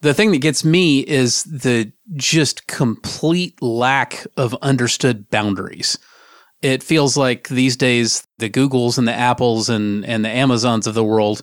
The 0.00 0.14
thing 0.14 0.32
that 0.32 0.38
gets 0.38 0.64
me 0.64 1.00
is 1.00 1.44
the 1.44 1.92
just 2.14 2.66
complete 2.66 3.60
lack 3.62 4.26
of 4.36 4.56
understood 4.62 5.28
boundaries. 5.30 5.98
It 6.62 6.82
feels 6.82 7.16
like 7.16 7.48
these 7.48 7.76
days 7.76 8.26
the 8.38 8.50
Googles 8.50 8.98
and 8.98 9.06
the 9.06 9.14
Apples 9.14 9.68
and, 9.68 10.04
and 10.04 10.24
the 10.24 10.30
Amazons 10.30 10.86
of 10.86 10.94
the 10.94 11.04
world, 11.04 11.42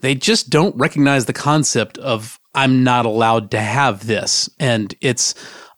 they 0.00 0.14
just 0.14 0.50
don't 0.50 0.76
recognize 0.76 1.24
the 1.26 1.32
concept 1.32 1.96
of 1.98 2.38
I'm 2.54 2.84
not 2.84 3.06
allowed 3.06 3.50
to 3.52 3.60
have 3.60 4.06
this. 4.06 4.50
And 4.58 4.94
it's 5.00 5.34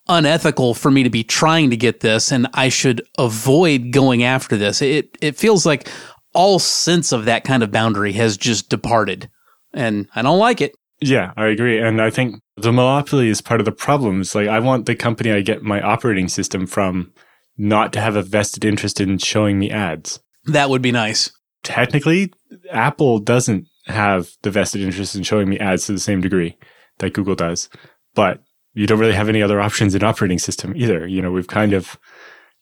unethical 0.07 0.73
for 0.73 0.91
me 0.91 1.03
to 1.03 1.09
be 1.09 1.23
trying 1.23 1.69
to 1.69 1.77
get 1.77 2.01
this 2.01 2.31
and 2.31 2.47
I 2.53 2.69
should 2.69 3.01
avoid 3.17 3.91
going 3.91 4.23
after 4.23 4.57
this. 4.57 4.81
It 4.81 5.17
it 5.21 5.35
feels 5.35 5.65
like 5.65 5.89
all 6.33 6.59
sense 6.59 7.11
of 7.11 7.25
that 7.25 7.43
kind 7.43 7.63
of 7.63 7.71
boundary 7.71 8.13
has 8.13 8.37
just 8.37 8.69
departed 8.69 9.29
and 9.73 10.07
I 10.15 10.21
don't 10.21 10.39
like 10.39 10.61
it. 10.61 10.75
Yeah, 11.01 11.33
I 11.35 11.47
agree. 11.47 11.79
And 11.79 12.01
I 12.01 12.09
think 12.09 12.41
the 12.55 12.71
monopoly 12.71 13.29
is 13.29 13.41
part 13.41 13.59
of 13.59 13.65
the 13.65 13.71
problem. 13.71 14.21
It's 14.21 14.35
like 14.35 14.47
I 14.47 14.59
want 14.59 14.85
the 14.85 14.95
company 14.95 15.31
I 15.31 15.41
get 15.41 15.63
my 15.63 15.81
operating 15.81 16.29
system 16.29 16.67
from 16.67 17.11
not 17.57 17.93
to 17.93 18.01
have 18.01 18.15
a 18.15 18.21
vested 18.21 18.65
interest 18.65 19.01
in 19.01 19.17
showing 19.17 19.59
me 19.59 19.71
ads. 19.71 20.19
That 20.45 20.69
would 20.69 20.81
be 20.81 20.91
nice. 20.91 21.31
Technically, 21.63 22.31
Apple 22.69 23.19
doesn't 23.19 23.67
have 23.87 24.29
the 24.43 24.51
vested 24.51 24.81
interest 24.81 25.15
in 25.15 25.23
showing 25.23 25.49
me 25.49 25.57
ads 25.59 25.85
to 25.85 25.93
the 25.93 25.99
same 25.99 26.21
degree 26.21 26.57
that 26.99 27.13
Google 27.13 27.35
does. 27.35 27.69
But 28.13 28.41
you 28.75 28.85
don't 28.85 28.99
really 28.99 29.13
have 29.13 29.29
any 29.29 29.41
other 29.41 29.59
options 29.59 29.95
in 29.95 30.03
operating 30.03 30.37
system 30.37 30.73
either. 30.75 31.07
You 31.07 31.21
know, 31.21 31.31
we've 31.31 31.47
kind 31.47 31.73
of 31.73 31.97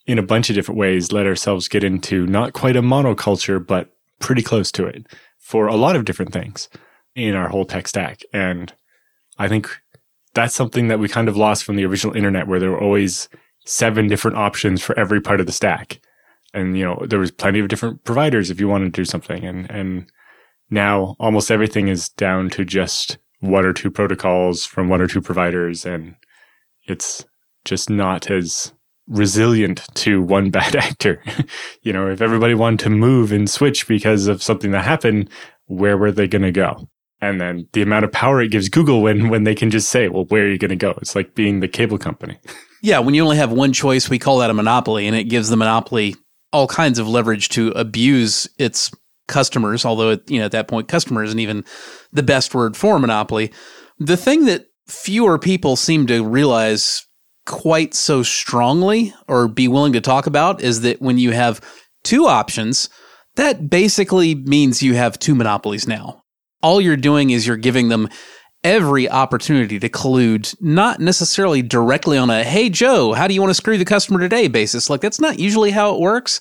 in 0.06 0.19
a 0.19 0.23
bunch 0.23 0.49
of 0.49 0.56
different 0.56 0.80
ways, 0.80 1.12
let 1.12 1.26
ourselves 1.26 1.67
get 1.67 1.84
into 1.84 2.26
not 2.28 2.54
quite 2.54 2.76
a 2.76 2.82
monoculture, 2.82 3.65
but 3.65 3.89
pretty 4.19 4.41
close 4.41 4.71
to 4.71 4.86
it 4.86 5.08
for 5.39 5.67
a 5.67 5.76
lot 5.76 5.95
of 5.95 6.06
different 6.06 6.34
things 6.34 6.69
in 7.15 7.36
our 7.36 7.49
whole 7.49 7.65
tech 7.65 7.88
stack. 7.88 8.21
And 8.34 8.73
I 9.38 9.47
think 9.47 9.69
that's 10.34 10.56
something 10.56 10.88
that 10.88 10.99
we 10.99 11.08
kind 11.08 11.30
of 11.30 11.38
lost 11.38 11.63
from 11.63 11.76
the 11.76 11.86
original 11.86 12.15
internet 12.15 12.47
where 12.47 12.60
there 12.60 12.71
were 12.71 12.82
always 12.82 13.30
seven 13.65 14.08
different 14.08 14.38
options 14.38 14.82
for 14.82 14.97
every 14.97 15.21
part 15.21 15.39
of 15.39 15.45
the 15.45 15.52
stack. 15.52 16.02
And, 16.54 16.78
you 16.78 16.84
know, 16.84 17.06
there 17.08 17.19
was 17.19 17.32
plenty 17.32 17.60
of 17.60 17.67
different 17.67 18.04
providers 18.04 18.49
if 18.49 18.60
you 18.60 18.67
wanted 18.67 18.93
to 18.93 19.02
do 19.02 19.06
something. 19.06 19.43
And, 19.43 19.69
and 19.71 20.12
now 20.69 21.15
almost 21.19 21.49
everything 21.49 21.88
is 21.88 22.10
down 22.10 22.49
to 22.52 22.65
just 22.65 23.17
one 23.43 23.65
or 23.65 23.73
two 23.73 23.91
protocols 23.91 24.65
from 24.65 24.89
one 24.89 25.01
or 25.01 25.08
two 25.08 25.21
providers. 25.21 25.86
And 25.86 26.15
it's 26.88 27.25
just 27.65 27.89
not 27.89 28.32
as 28.32 28.73
resilient 29.08 29.84
to 29.95 30.21
one 30.21 30.49
bad 30.51 30.75
actor. 30.75 31.21
you 31.82 31.93
know, 31.93 32.10
if 32.10 32.21
everybody 32.21 32.53
wanted 32.53 32.79
to 32.79 32.89
move 32.89 33.32
and 33.32 33.49
switch 33.49 33.88
because 33.88 34.27
of 34.27 34.41
something 34.41 34.71
that 34.71 34.86
happened, 34.86 35.29
where 35.65 35.97
were 35.97 36.12
they 36.12 36.27
going 36.27 36.41
to 36.41 36.51
go? 36.51 36.89
And 37.21 37.39
then 37.39 37.67
the 37.71 37.82
amount 37.82 38.06
of 38.06 38.12
power 38.12 38.41
it 38.41 38.51
gives 38.51 38.67
Google 38.67 39.01
when 39.01 39.29
when 39.29 39.45
they 39.45 39.56
can 39.56 39.69
just 39.69 39.88
say, 39.88 40.10
"Well, 40.10 40.25
where 40.25 40.43
are 40.43 40.49
you 40.49 40.58
going 40.58 40.69
to 40.69 40.75
go?" 40.75 40.93
It's 41.01 41.15
like 41.15 41.36
being 41.36 41.62
the 41.62 41.69
cable 41.69 41.97
company. 41.97 42.38
Yeah, 42.86 42.99
when 42.99 43.13
you 43.13 43.23
only 43.23 43.38
have 43.38 43.53
one 43.53 43.71
choice, 43.71 44.10
we 44.10 44.19
call 44.19 44.39
that 44.39 44.49
a 44.49 44.53
monopoly, 44.53 45.08
and 45.08 45.15
it 45.15 45.29
gives 45.29 45.47
the 45.47 45.56
monopoly 45.56 46.17
all 46.51 46.67
kinds 46.67 46.99
of 46.99 47.08
leverage 47.08 47.47
to 47.49 47.69
abuse 47.69 48.45
its 48.58 48.91
customers. 49.27 49.86
Although, 49.86 50.17
you 50.27 50.39
know, 50.39 50.45
at 50.45 50.51
that 50.51 50.67
point, 50.67 50.88
customer 50.88 51.23
isn't 51.23 51.39
even 51.39 51.63
the 52.12 52.23
best 52.23 52.53
word 52.53 52.75
for 52.75 52.99
monopoly. 52.99 53.51
The 53.99 54.17
thing 54.17 54.45
that 54.45 54.65
fewer 54.88 55.39
people 55.39 55.75
seem 55.75 56.07
to 56.07 56.23
realize 56.23 57.05
quite 57.45 57.93
so 57.93 58.23
strongly 58.23 59.13
or 59.27 59.47
be 59.47 59.67
willing 59.67 59.93
to 59.93 60.01
talk 60.01 60.27
about 60.27 60.62
is 60.62 60.81
that 60.81 61.01
when 61.01 61.17
you 61.17 61.31
have 61.31 61.62
two 62.03 62.25
options, 62.25 62.89
that 63.36 63.69
basically 63.69 64.36
means 64.36 64.83
you 64.83 64.95
have 64.95 65.19
two 65.19 65.36
monopolies 65.36 65.88
now. 65.88 66.23
All 66.62 66.79
you're 66.79 66.95
doing 66.95 67.31
is 67.31 67.45
you're 67.45 67.57
giving 67.57 67.89
them 67.89 68.07
every 68.63 69.09
opportunity 69.09 69.77
to 69.79 69.89
collude, 69.89 70.55
not 70.62 70.99
necessarily 70.99 71.62
directly 71.62 72.17
on 72.17 72.29
a, 72.29 72.43
hey, 72.43 72.69
Joe, 72.69 73.12
how 73.13 73.27
do 73.27 73.33
you 73.33 73.41
want 73.41 73.49
to 73.49 73.55
screw 73.55 73.77
the 73.77 73.86
customer 73.86 74.19
today 74.19 74.47
basis? 74.47 74.89
Like, 74.89 75.01
that's 75.01 75.19
not 75.19 75.39
usually 75.39 75.71
how 75.71 75.93
it 75.93 75.99
works. 75.99 76.39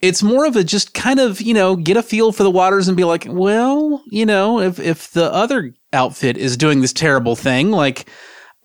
It's 0.00 0.22
more 0.22 0.44
of 0.44 0.56
a 0.56 0.64
just 0.64 0.92
kind 0.92 1.18
of, 1.18 1.40
you 1.40 1.54
know, 1.54 1.76
get 1.76 1.96
a 1.96 2.02
feel 2.02 2.32
for 2.32 2.42
the 2.42 2.50
waters 2.50 2.88
and 2.88 2.96
be 2.96 3.04
like, 3.04 3.26
well, 3.28 4.02
you 4.10 4.26
know, 4.26 4.60
if, 4.60 4.78
if 4.78 5.10
the 5.12 5.32
other 5.32 5.74
outfit 5.92 6.36
is 6.36 6.56
doing 6.56 6.80
this 6.80 6.92
terrible 6.92 7.36
thing, 7.36 7.70
like, 7.70 8.08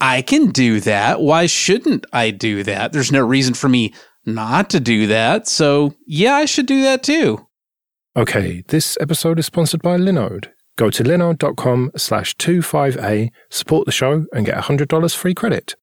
I 0.01 0.21
can 0.21 0.51
do 0.51 0.79
that. 0.81 1.21
Why 1.21 1.45
shouldn't 1.45 2.05
I 2.13 2.31
do 2.31 2.63
that? 2.63 2.93
There's 2.93 3.11
no 3.11 3.25
reason 3.25 3.53
for 3.53 3.69
me 3.69 3.93
not 4.25 4.69
to 4.71 4.79
do 4.79 5.07
that. 5.07 5.47
So, 5.47 5.93
yeah, 6.05 6.35
I 6.35 6.45
should 6.45 6.65
do 6.65 6.81
that 6.83 7.03
too. 7.03 7.45
Okay, 8.17 8.63
this 8.67 8.97
episode 8.99 9.39
is 9.39 9.45
sponsored 9.45 9.81
by 9.81 9.97
Linode. 9.97 10.49
Go 10.77 10.89
to 10.89 11.03
linode.com 11.03 11.91
slash 11.97 12.35
25A, 12.37 13.31
support 13.49 13.85
the 13.85 13.91
show, 13.91 14.25
and 14.33 14.45
get 14.45 14.57
$100 14.57 15.15
free 15.15 15.33
credit. 15.33 15.75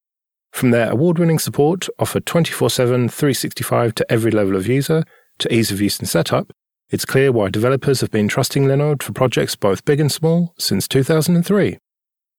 From 0.53 0.71
their 0.71 0.91
award 0.91 1.19
winning 1.19 1.39
support, 1.39 1.87
offered 1.99 2.25
24 2.25 2.71
7, 2.71 3.09
365 3.11 3.95
to 3.95 4.11
every 4.11 4.31
level 4.31 4.57
of 4.57 4.67
user, 4.67 5.05
to 5.39 5.55
ease 5.55 5.71
of 5.71 5.81
use 5.81 5.99
and 5.99 6.09
setup, 6.09 6.53
it's 6.91 7.05
clear 7.05 7.33
why 7.33 7.51
developers 7.51 8.01
have 8.01 8.11
been 8.11 8.29
trusting 8.29 8.65
Linode 8.65 9.03
for 9.03 9.13
projects 9.13 9.57
both 9.57 9.85
big 9.85 9.99
and 9.99 10.11
small 10.11 10.55
since 10.59 10.87
2003. 10.87 11.79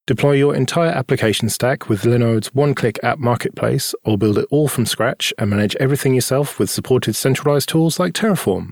Deploy 0.07 0.31
your 0.31 0.55
entire 0.55 0.91
application 0.91 1.49
stack 1.49 1.89
with 1.89 2.03
Linode's 2.03 2.53
one 2.55 2.73
click 2.73 2.97
app 3.03 3.19
marketplace, 3.19 3.93
or 4.05 4.17
build 4.17 4.37
it 4.37 4.47
all 4.49 4.69
from 4.69 4.85
scratch 4.85 5.33
and 5.37 5.49
manage 5.49 5.75
everything 5.81 6.15
yourself 6.15 6.57
with 6.57 6.69
supported 6.69 7.13
centralized 7.13 7.67
tools 7.67 7.99
like 7.99 8.13
Terraform. 8.13 8.69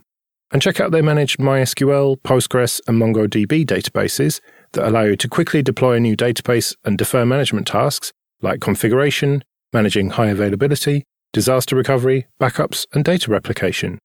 And 0.52 0.62
check 0.62 0.80
out 0.80 0.92
their 0.92 1.04
managed 1.04 1.40
MySQL, 1.40 2.22
Postgres, 2.22 2.80
and 2.88 3.02
MongoDB 3.02 3.66
databases 3.66 4.40
that 4.72 4.88
allow 4.88 5.02
you 5.02 5.18
to 5.18 5.28
quickly 5.28 5.62
deploy 5.62 5.96
a 5.96 6.00
new 6.00 6.16
database 6.16 6.74
and 6.86 6.98
defer 6.98 7.26
management 7.26 7.68
tasks 7.68 8.14
like 8.42 8.62
configuration, 8.62 9.44
managing 9.74 10.12
high 10.12 10.28
availability, 10.28 11.04
disaster 11.34 11.76
recovery, 11.76 12.28
backups, 12.40 12.86
and 12.94 13.04
data 13.04 13.30
replication. 13.30 14.00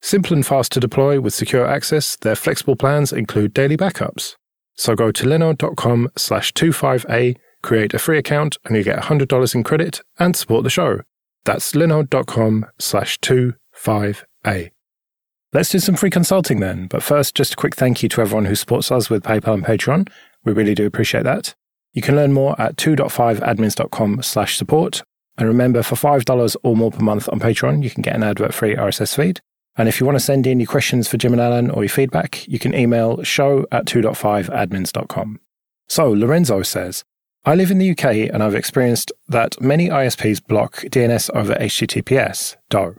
Simple 0.00 0.34
and 0.34 0.46
fast 0.46 0.72
to 0.72 0.80
deploy 0.80 1.20
with 1.20 1.34
secure 1.34 1.66
access, 1.66 2.16
their 2.16 2.36
flexible 2.36 2.76
plans 2.76 3.12
include 3.12 3.52
daily 3.52 3.76
backups. 3.76 4.36
So 4.74 4.94
go 4.94 5.10
to 5.10 5.24
linode.com 5.24 6.10
slash 6.16 6.52
25A, 6.52 7.36
create 7.62 7.94
a 7.94 7.98
free 7.98 8.18
account, 8.18 8.56
and 8.64 8.76
you 8.76 8.84
get 8.84 9.02
$100 9.02 9.54
in 9.54 9.64
credit 9.64 10.00
and 10.18 10.36
support 10.36 10.62
the 10.62 10.70
show. 10.70 11.00
That's 11.44 11.72
linode.com 11.72 12.66
slash 12.78 13.18
25A. 13.18 14.70
Let's 15.52 15.70
do 15.70 15.78
some 15.78 15.96
free 15.96 16.10
consulting 16.10 16.60
then. 16.60 16.86
But 16.86 17.02
first, 17.02 17.34
just 17.34 17.54
a 17.54 17.56
quick 17.56 17.74
thank 17.74 18.02
you 18.02 18.08
to 18.10 18.20
everyone 18.20 18.44
who 18.44 18.54
supports 18.54 18.92
us 18.92 19.10
with 19.10 19.24
PayPal 19.24 19.54
and 19.54 19.64
Patreon. 19.64 20.08
We 20.44 20.52
really 20.52 20.74
do 20.74 20.86
appreciate 20.86 21.24
that. 21.24 21.54
You 21.92 22.02
can 22.02 22.14
learn 22.14 22.32
more 22.32 22.60
at 22.60 22.76
2.5admins.com 22.76 24.22
slash 24.22 24.56
support. 24.56 25.02
And 25.38 25.48
remember, 25.48 25.82
for 25.82 25.94
$5 25.94 26.56
or 26.62 26.76
more 26.76 26.90
per 26.90 27.02
month 27.02 27.28
on 27.32 27.40
Patreon, 27.40 27.82
you 27.82 27.90
can 27.90 28.02
get 28.02 28.14
an 28.14 28.22
advert-free 28.22 28.76
RSS 28.76 29.16
feed. 29.16 29.40
And 29.78 29.88
if 29.88 30.00
you 30.00 30.06
want 30.06 30.16
to 30.16 30.24
send 30.24 30.46
in 30.46 30.58
your 30.58 30.66
questions 30.66 31.06
for 31.06 31.16
Jim 31.16 31.32
and 31.32 31.40
Alan 31.40 31.70
or 31.70 31.84
your 31.84 31.88
feedback, 31.88 32.46
you 32.48 32.58
can 32.58 32.74
email 32.74 33.22
show 33.22 33.64
at 33.70 33.86
2.5admins.com. 33.86 35.40
So, 35.88 36.10
Lorenzo 36.10 36.62
says, 36.62 37.04
I 37.44 37.54
live 37.54 37.70
in 37.70 37.78
the 37.78 37.92
UK 37.92 38.04
and 38.32 38.42
I've 38.42 38.56
experienced 38.56 39.12
that 39.28 39.60
many 39.60 39.88
ISPs 39.88 40.44
block 40.44 40.78
DNS 40.78 41.30
over 41.34 41.54
HTTPS, 41.54 42.56
DOH. 42.68 42.94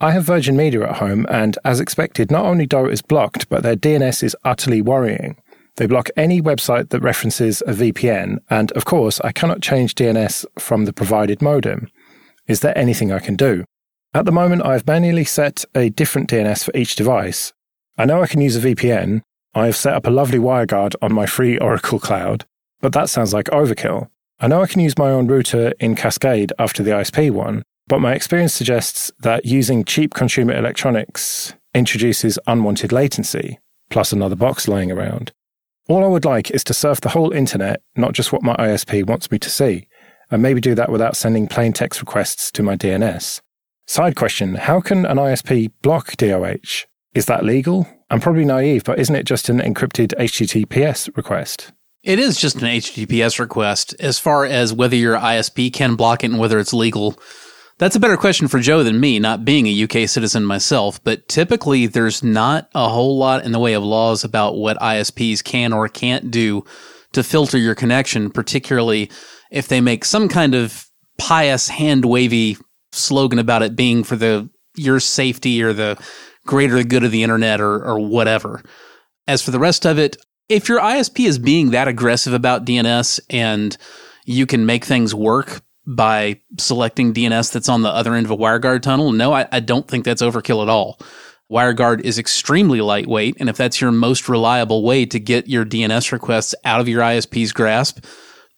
I 0.00 0.10
have 0.10 0.24
Virgin 0.24 0.56
Media 0.56 0.88
at 0.88 0.96
home, 0.96 1.24
and 1.30 1.56
as 1.64 1.78
expected, 1.78 2.30
not 2.30 2.44
only 2.44 2.66
DOH 2.66 2.88
is 2.88 3.00
blocked, 3.00 3.48
but 3.48 3.62
their 3.62 3.76
DNS 3.76 4.24
is 4.24 4.36
utterly 4.44 4.82
worrying. 4.82 5.36
They 5.76 5.86
block 5.86 6.10
any 6.16 6.42
website 6.42 6.90
that 6.90 7.00
references 7.00 7.62
a 7.62 7.72
VPN, 7.72 8.38
and 8.50 8.72
of 8.72 8.84
course, 8.84 9.20
I 9.22 9.30
cannot 9.32 9.62
change 9.62 9.94
DNS 9.94 10.44
from 10.58 10.84
the 10.84 10.92
provided 10.92 11.40
modem. 11.40 11.88
Is 12.48 12.60
there 12.60 12.76
anything 12.76 13.12
I 13.12 13.20
can 13.20 13.36
do? 13.36 13.64
At 14.14 14.26
the 14.26 14.32
moment, 14.32 14.64
I've 14.64 14.86
manually 14.86 15.24
set 15.24 15.64
a 15.74 15.90
different 15.90 16.30
DNS 16.30 16.64
for 16.64 16.76
each 16.76 16.94
device. 16.94 17.52
I 17.98 18.04
know 18.04 18.22
I 18.22 18.28
can 18.28 18.40
use 18.40 18.54
a 18.54 18.60
VPN. 18.60 19.22
I 19.54 19.66
have 19.66 19.74
set 19.74 19.92
up 19.92 20.06
a 20.06 20.10
lovely 20.10 20.38
WireGuard 20.38 20.94
on 21.02 21.12
my 21.12 21.26
free 21.26 21.58
Oracle 21.58 21.98
cloud, 21.98 22.44
but 22.80 22.92
that 22.92 23.10
sounds 23.10 23.34
like 23.34 23.46
overkill. 23.46 24.08
I 24.38 24.46
know 24.46 24.62
I 24.62 24.68
can 24.68 24.80
use 24.80 24.96
my 24.96 25.10
own 25.10 25.26
router 25.26 25.72
in 25.80 25.96
Cascade 25.96 26.52
after 26.60 26.84
the 26.84 26.92
ISP 26.92 27.32
one, 27.32 27.64
but 27.88 28.00
my 28.00 28.14
experience 28.14 28.54
suggests 28.54 29.10
that 29.18 29.46
using 29.46 29.84
cheap 29.84 30.14
consumer 30.14 30.54
electronics 30.54 31.52
introduces 31.74 32.38
unwanted 32.46 32.92
latency, 32.92 33.58
plus 33.90 34.12
another 34.12 34.36
box 34.36 34.68
lying 34.68 34.92
around. 34.92 35.32
All 35.88 36.04
I 36.04 36.08
would 36.08 36.24
like 36.24 36.52
is 36.52 36.62
to 36.64 36.74
surf 36.74 37.00
the 37.00 37.08
whole 37.08 37.32
internet, 37.32 37.82
not 37.96 38.12
just 38.12 38.32
what 38.32 38.44
my 38.44 38.54
ISP 38.58 39.04
wants 39.04 39.32
me 39.32 39.40
to 39.40 39.50
see, 39.50 39.88
and 40.30 40.40
maybe 40.40 40.60
do 40.60 40.76
that 40.76 40.92
without 40.92 41.16
sending 41.16 41.48
plain 41.48 41.72
text 41.72 42.00
requests 42.00 42.52
to 42.52 42.62
my 42.62 42.76
DNS. 42.76 43.40
Side 43.86 44.16
question 44.16 44.54
How 44.54 44.80
can 44.80 45.04
an 45.04 45.18
ISP 45.18 45.70
block 45.82 46.16
DOH? 46.16 46.86
Is 47.14 47.26
that 47.26 47.44
legal? 47.44 47.86
I'm 48.10 48.20
probably 48.20 48.44
naive, 48.44 48.84
but 48.84 48.98
isn't 48.98 49.14
it 49.14 49.26
just 49.26 49.48
an 49.48 49.60
encrypted 49.60 50.14
HTTPS 50.18 51.14
request? 51.16 51.72
It 52.02 52.18
is 52.18 52.40
just 52.40 52.56
an 52.56 52.68
HTTPS 52.68 53.38
request. 53.38 53.94
As 54.00 54.18
far 54.18 54.46
as 54.46 54.72
whether 54.72 54.96
your 54.96 55.16
ISP 55.16 55.72
can 55.72 55.96
block 55.96 56.24
it 56.24 56.30
and 56.30 56.40
whether 56.40 56.58
it's 56.58 56.72
legal, 56.72 57.18
that's 57.78 57.94
a 57.94 58.00
better 58.00 58.16
question 58.16 58.48
for 58.48 58.58
Joe 58.58 58.82
than 58.82 59.00
me, 59.00 59.18
not 59.18 59.44
being 59.44 59.66
a 59.66 59.82
UK 59.84 60.08
citizen 60.08 60.44
myself. 60.44 61.02
But 61.04 61.28
typically, 61.28 61.86
there's 61.86 62.22
not 62.22 62.70
a 62.74 62.88
whole 62.88 63.18
lot 63.18 63.44
in 63.44 63.52
the 63.52 63.58
way 63.58 63.74
of 63.74 63.84
laws 63.84 64.24
about 64.24 64.56
what 64.56 64.78
ISPs 64.78 65.44
can 65.44 65.74
or 65.74 65.88
can't 65.88 66.30
do 66.30 66.64
to 67.12 67.22
filter 67.22 67.58
your 67.58 67.74
connection, 67.74 68.30
particularly 68.30 69.10
if 69.50 69.68
they 69.68 69.80
make 69.80 70.04
some 70.06 70.28
kind 70.28 70.54
of 70.54 70.86
pious 71.18 71.68
hand 71.68 72.06
wavy 72.06 72.56
slogan 72.94 73.38
about 73.38 73.62
it 73.62 73.76
being 73.76 74.04
for 74.04 74.16
the 74.16 74.48
your 74.76 75.00
safety 75.00 75.62
or 75.62 75.72
the 75.72 76.02
greater 76.46 76.82
good 76.82 77.04
of 77.04 77.10
the 77.10 77.22
internet 77.22 77.60
or 77.60 77.84
or 77.84 77.98
whatever. 77.98 78.62
As 79.26 79.42
for 79.42 79.50
the 79.50 79.58
rest 79.58 79.86
of 79.86 79.98
it, 79.98 80.16
if 80.48 80.68
your 80.68 80.80
ISP 80.80 81.26
is 81.26 81.38
being 81.38 81.70
that 81.70 81.88
aggressive 81.88 82.32
about 82.32 82.64
DNS 82.64 83.20
and 83.30 83.76
you 84.26 84.46
can 84.46 84.66
make 84.66 84.84
things 84.84 85.14
work 85.14 85.62
by 85.86 86.40
selecting 86.58 87.12
DNS 87.12 87.52
that's 87.52 87.68
on 87.68 87.82
the 87.82 87.90
other 87.90 88.14
end 88.14 88.26
of 88.26 88.30
a 88.30 88.36
WireGuard 88.36 88.82
tunnel, 88.82 89.12
no, 89.12 89.32
I, 89.32 89.46
I 89.52 89.60
don't 89.60 89.86
think 89.88 90.04
that's 90.04 90.22
overkill 90.22 90.62
at 90.62 90.68
all. 90.68 90.98
WireGuard 91.50 92.00
is 92.00 92.18
extremely 92.18 92.80
lightweight, 92.80 93.36
and 93.38 93.48
if 93.48 93.56
that's 93.56 93.80
your 93.80 93.92
most 93.92 94.28
reliable 94.28 94.82
way 94.82 95.04
to 95.06 95.20
get 95.20 95.46
your 95.46 95.64
DNS 95.64 96.10
requests 96.10 96.54
out 96.64 96.80
of 96.80 96.88
your 96.88 97.02
ISP's 97.02 97.52
grasp, 97.52 98.04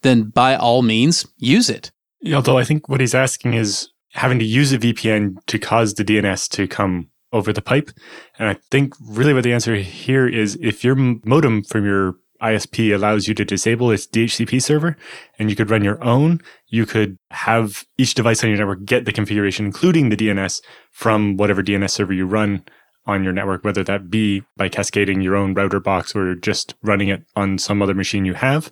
then 0.03 0.25
by 0.25 0.55
all 0.55 0.83
means, 0.83 1.27
use 1.37 1.69
it. 1.69 1.91
Although 2.33 2.59
I 2.59 2.65
think 2.65 2.89
what 2.89 3.01
he's 3.01 3.15
asking 3.15 3.55
is 3.55 3.89
having 4.17 4.39
to 4.39 4.45
use 4.45 4.73
a 4.73 4.79
VPN 4.79 5.37
to 5.47 5.59
cause 5.59 5.95
the 5.95 6.05
DNS 6.05 6.49
to 6.51 6.67
come 6.67 7.11
over 7.33 7.53
the 7.53 7.63
pipe. 7.63 7.91
And 8.39 8.49
I 8.49 8.57
think 8.71 8.95
really 9.01 9.35
what 9.35 9.45
the 9.45 9.53
answer 9.53 9.77
here 9.77 10.27
is 10.27 10.59
if 10.61 10.83
your 10.83 10.95
modem 10.97 11.63
from 11.63 11.85
your 11.85 12.17
ISP 12.43 12.95
allows 12.95 13.29
you 13.29 13.35
to 13.35 13.45
disable 13.45 13.91
its 13.91 14.07
DHCP 14.07 14.63
server 14.63 14.97
and 15.39 15.49
you 15.51 15.57
could 15.57 15.71
run 15.71 15.85
your 15.85 16.03
own. 16.05 16.41
You 16.69 16.87
could 16.87 17.19
have 17.31 17.85
each 17.97 18.15
device 18.15 18.43
on 18.43 18.51
your 18.51 18.59
network 18.59 18.85
get 18.85 19.05
the 19.05 19.13
configuration, 19.13 19.67
including 19.67 20.09
the 20.09 20.17
DNS 20.17 20.61
from 20.91 21.37
whatever 21.37 21.63
DNS 21.63 21.91
server 21.91 22.13
you 22.13 22.27
run 22.27 22.65
on 23.07 23.23
your 23.23 23.33
network, 23.33 23.65
whether 23.65 23.85
that 23.85 24.11
be 24.11 24.43
by 24.57 24.69
cascading 24.69 25.21
your 25.21 25.37
own 25.37 25.55
router 25.55 25.81
box 25.81 26.15
or 26.15 26.35
just 26.35 26.75
running 26.83 27.09
it 27.09 27.25
on 27.37 27.59
some 27.59 27.81
other 27.81 27.95
machine 27.95 28.25
you 28.25 28.35
have 28.35 28.71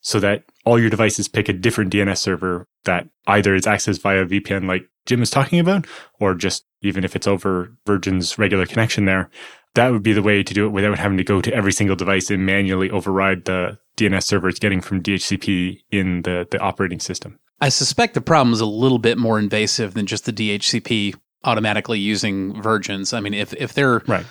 so 0.00 0.20
that 0.20 0.44
all 0.64 0.78
your 0.78 0.90
devices 0.90 1.28
pick 1.28 1.48
a 1.48 1.52
different 1.52 1.92
DNS 1.92 2.18
server 2.18 2.66
that 2.84 3.08
either 3.26 3.54
is 3.54 3.64
accessed 3.64 4.00
via 4.00 4.24
VPN 4.24 4.66
like 4.66 4.88
Jim 5.06 5.22
is 5.22 5.30
talking 5.30 5.58
about, 5.58 5.86
or 6.18 6.34
just 6.34 6.64
even 6.82 7.04
if 7.04 7.14
it's 7.14 7.26
over 7.26 7.76
Virgin's 7.86 8.38
regular 8.38 8.66
connection 8.66 9.04
there, 9.04 9.30
that 9.74 9.90
would 9.90 10.02
be 10.02 10.12
the 10.12 10.22
way 10.22 10.42
to 10.42 10.54
do 10.54 10.66
it 10.66 10.70
without 10.70 10.98
having 10.98 11.18
to 11.18 11.24
go 11.24 11.40
to 11.40 11.52
every 11.52 11.72
single 11.72 11.96
device 11.96 12.30
and 12.30 12.46
manually 12.46 12.90
override 12.90 13.44
the 13.44 13.78
DNS 13.96 14.22
server 14.22 14.48
it's 14.48 14.58
getting 14.58 14.80
from 14.80 15.02
DHCP 15.02 15.80
in 15.90 16.22
the, 16.22 16.46
the 16.50 16.58
operating 16.58 17.00
system. 17.00 17.38
I 17.60 17.68
suspect 17.68 18.14
the 18.14 18.20
problem 18.20 18.52
is 18.52 18.60
a 18.60 18.66
little 18.66 18.98
bit 18.98 19.18
more 19.18 19.38
invasive 19.38 19.94
than 19.94 20.06
just 20.06 20.24
the 20.24 20.32
DHCP 20.32 21.14
automatically 21.44 21.98
using 21.98 22.60
Virgins. 22.60 23.12
I 23.12 23.20
mean, 23.20 23.34
if 23.34 23.52
if 23.54 23.74
they're 23.74 24.02
right. 24.06 24.26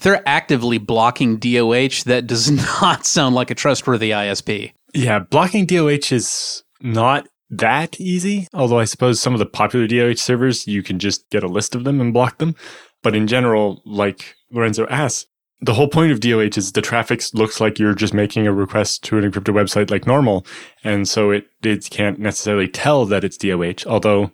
They're 0.00 0.22
actively 0.26 0.78
blocking 0.78 1.38
DOH, 1.38 2.04
that 2.06 2.26
does 2.26 2.50
not 2.80 3.06
sound 3.06 3.34
like 3.34 3.50
a 3.50 3.54
trustworthy 3.54 4.10
ISP. 4.10 4.72
Yeah, 4.92 5.20
blocking 5.20 5.66
DOH 5.66 6.12
is 6.12 6.62
not 6.80 7.26
that 7.50 8.00
easy. 8.00 8.48
Although 8.54 8.78
I 8.78 8.84
suppose 8.84 9.20
some 9.20 9.32
of 9.32 9.38
the 9.38 9.46
popular 9.46 9.86
DOH 9.86 10.16
servers, 10.16 10.66
you 10.66 10.82
can 10.82 10.98
just 10.98 11.28
get 11.30 11.44
a 11.44 11.48
list 11.48 11.74
of 11.74 11.84
them 11.84 12.00
and 12.00 12.12
block 12.12 12.38
them. 12.38 12.54
But 13.02 13.14
in 13.14 13.26
general, 13.26 13.82
like 13.84 14.34
Lorenzo 14.50 14.86
asks, 14.88 15.26
the 15.60 15.74
whole 15.74 15.88
point 15.88 16.12
of 16.12 16.20
DOH 16.20 16.56
is 16.58 16.72
the 16.72 16.82
traffic 16.82 17.22
looks 17.32 17.60
like 17.60 17.78
you're 17.78 17.94
just 17.94 18.12
making 18.12 18.46
a 18.46 18.52
request 18.52 19.02
to 19.04 19.18
an 19.18 19.30
encrypted 19.30 19.54
website 19.54 19.90
like 19.90 20.06
normal. 20.06 20.46
And 20.82 21.08
so 21.08 21.30
it, 21.30 21.46
it 21.62 21.88
can't 21.90 22.18
necessarily 22.18 22.68
tell 22.68 23.06
that 23.06 23.24
it's 23.24 23.38
DOH, 23.38 23.88
although 23.88 24.30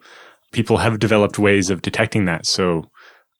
people 0.52 0.78
have 0.78 0.98
developed 0.98 1.38
ways 1.38 1.70
of 1.70 1.82
detecting 1.82 2.24
that. 2.24 2.46
So 2.46 2.90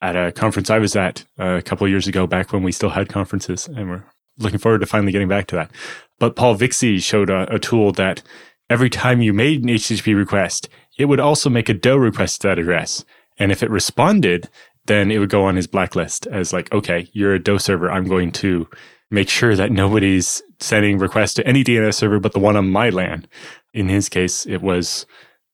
at 0.03 0.17
a 0.17 0.33
conference 0.33 0.71
I 0.71 0.79
was 0.79 0.97
at 0.97 1.25
uh, 1.39 1.57
a 1.59 1.63
couple 1.63 1.87
years 1.89 2.07
ago, 2.07 2.27
back 2.27 2.53
when 2.53 2.63
we 2.63 2.73
still 2.73 2.91
had 2.91 3.09
conferences, 3.09 3.69
and 3.69 3.91
we're 3.91 4.05
looking 4.39 4.59
forward 4.59 4.81
to 4.81 4.87
finally 4.87 5.13
getting 5.13 5.29
back 5.29 5.47
to 5.49 5.57
that. 5.57 5.71
But 6.19 6.37
Paul 6.37 6.57
Vixie 6.57 7.03
showed 7.03 7.31
a, 7.31 7.55
a 7.55 7.59
tool 7.59 7.93
that 7.93 8.23
every 8.69 8.91
time 8.91 9.21
you 9.21 9.33
made 9.33 9.63
an 9.63 9.69
HTTP 9.69 10.17
request, 10.17 10.69
it 10.99 11.07
would 11.07 11.21
also 11.21 11.51
make 11.51 11.69
a 11.69 11.75
DOH 11.75 11.97
request 11.97 12.41
to 12.41 12.49
that 12.49 12.59
address. 12.59 13.05
And 13.39 13.53
if 13.53 13.63
it 13.63 13.71
responded, 13.71 14.49
then 14.87 15.11
it 15.11 15.19
would 15.19 15.31
go 15.31 15.45
on 15.45 15.57
his 15.57 15.67
blacklist 15.67 16.27
as 16.27 16.53
like, 16.53 16.73
okay, 16.73 17.09
you're 17.13 17.35
a 17.35 17.43
DOH 17.43 17.59
server. 17.59 17.91
I'm 17.91 18.07
going 18.07 18.33
to 18.33 18.69
make 19.11 19.29
sure 19.29 19.57
that 19.57 19.73
nobody's 19.73 20.43
sending 20.61 20.99
requests 20.99 21.35
to 21.35 21.47
any 21.47 21.65
DNS 21.65 21.95
server 21.95 22.21
but 22.21 22.33
the 22.33 22.39
one 22.39 22.57
on 22.57 22.71
my 22.71 22.91
LAN. 22.91 23.27
In 23.75 23.89
his 23.89 24.09
case, 24.09 24.47
it 24.47 24.63
was 24.63 25.07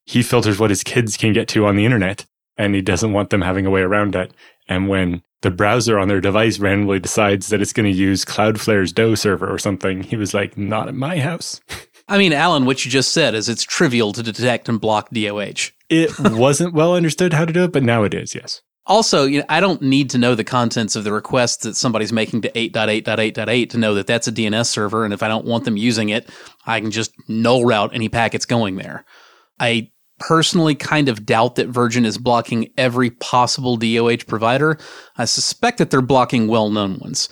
he 0.05 0.23
filters 0.23 0.59
what 0.59 0.71
his 0.71 0.85
kids 0.85 1.17
can 1.17 1.33
get 1.33 1.49
to 1.49 1.67
on 1.67 1.77
the 1.77 1.85
internet 1.85 2.27
and 2.59 2.75
he 2.75 2.83
doesn't 2.83 3.13
want 3.13 3.31
them 3.31 3.43
having 3.43 3.67
a 3.67 3.71
way 3.71 3.83
around 3.83 4.15
it. 4.15 4.33
And 4.69 4.89
when 4.89 5.23
the 5.43 5.51
browser 5.51 5.99
on 5.99 6.09
their 6.09 6.21
device 6.21 6.59
randomly 6.59 6.99
decides 6.99 7.49
that 7.49 7.61
it's 7.61 7.73
going 7.73 7.91
to 7.91 7.97
use 7.97 8.25
Cloudflare's 8.25 8.93
DOH 8.93 9.15
server 9.17 9.53
or 9.53 9.59
something, 9.59 10.03
he 10.03 10.17
was 10.17 10.35
like, 10.35 10.57
not 10.57 10.89
at 10.89 10.95
my 10.95 11.19
house. 11.19 11.61
I 12.09 12.19
mean, 12.19 12.33
Alan, 12.33 12.67
what 12.67 12.85
you 12.85 12.91
just 12.91 13.13
said 13.13 13.35
is 13.35 13.49
it's 13.49 13.65
trivial 13.65 14.13
to 14.13 14.23
detect 14.23 14.69
and 14.69 14.81
block 14.81 15.11
DOH. 15.11 15.73
It 15.89 16.19
wasn't 16.19 16.75
well 16.75 16.95
understood 16.95 17.33
how 17.33 17.45
to 17.45 17.53
do 17.53 17.65
it, 17.65 17.73
but 17.73 17.83
now 17.83 18.05
it 18.05 18.15
is, 18.15 18.35
yes. 18.35 18.63
Also, 18.87 19.25
you 19.25 19.41
know, 19.41 19.47
I 19.49 19.59
don't 19.59 19.83
need 19.83 20.11
to 20.11 20.19
know 20.19 20.37
the 20.37 20.45
contents 20.45 20.95
of 20.95 21.03
the 21.03 21.13
requests 21.13 21.65
that 21.65 21.77
somebody's 21.77 22.13
making 22.13 22.43
to 22.43 22.51
8.8.8.8 22.53 23.71
to 23.71 23.79
know 23.79 23.95
that 23.95 24.07
that's 24.07 24.29
a 24.29 24.33
DNS 24.33 24.67
server. 24.67 25.05
And 25.05 25.13
if 25.13 25.25
I 25.25 25.29
don't 25.29 25.45
want 25.45 25.65
them 25.65 25.77
using 25.77 26.11
it, 26.11 26.29
I 26.65 26.81
can 26.81 26.93
just 26.93 27.13
null 27.29 27.65
route 27.65 27.91
any 27.93 28.09
packets 28.09 28.47
going 28.47 28.77
there. 28.77 29.05
I 29.59 29.91
personally 30.19 30.75
kind 30.75 31.09
of 31.09 31.27
doubt 31.27 31.57
that 31.57 31.69
Virgin 31.69 32.05
is 32.05 32.19
blocking 32.19 32.71
every 32.77 33.11
possible 33.11 33.77
DOH 33.77 34.25
provider. 34.27 34.79
I 35.17 35.25
suspect 35.25 35.79
that 35.79 35.91
they're 35.91 36.03
blocking 36.03 36.49
well 36.49 36.71
known 36.71 36.99
ones. 36.99 37.29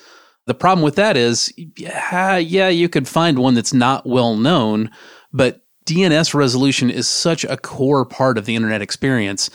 The 0.47 0.55
problem 0.55 0.85
with 0.85 0.97
that 0.97 1.17
is, 1.17 1.53
yeah, 1.57 2.37
yeah, 2.37 2.69
you 2.69 2.89
could 2.89 3.09
find 3.09 3.39
one 3.39 3.55
that's 3.55 3.73
not 3.73 4.05
well 4.05 4.37
known, 4.37 4.91
but 5.33 5.63
DNS 5.87 6.35
resolution 6.35 6.91
is 6.91 7.09
such 7.09 7.45
a 7.45 7.57
core 7.57 8.05
part 8.05 8.37
of 8.37 8.45
the 8.45 8.55
internet 8.55 8.83
experience. 8.83 9.49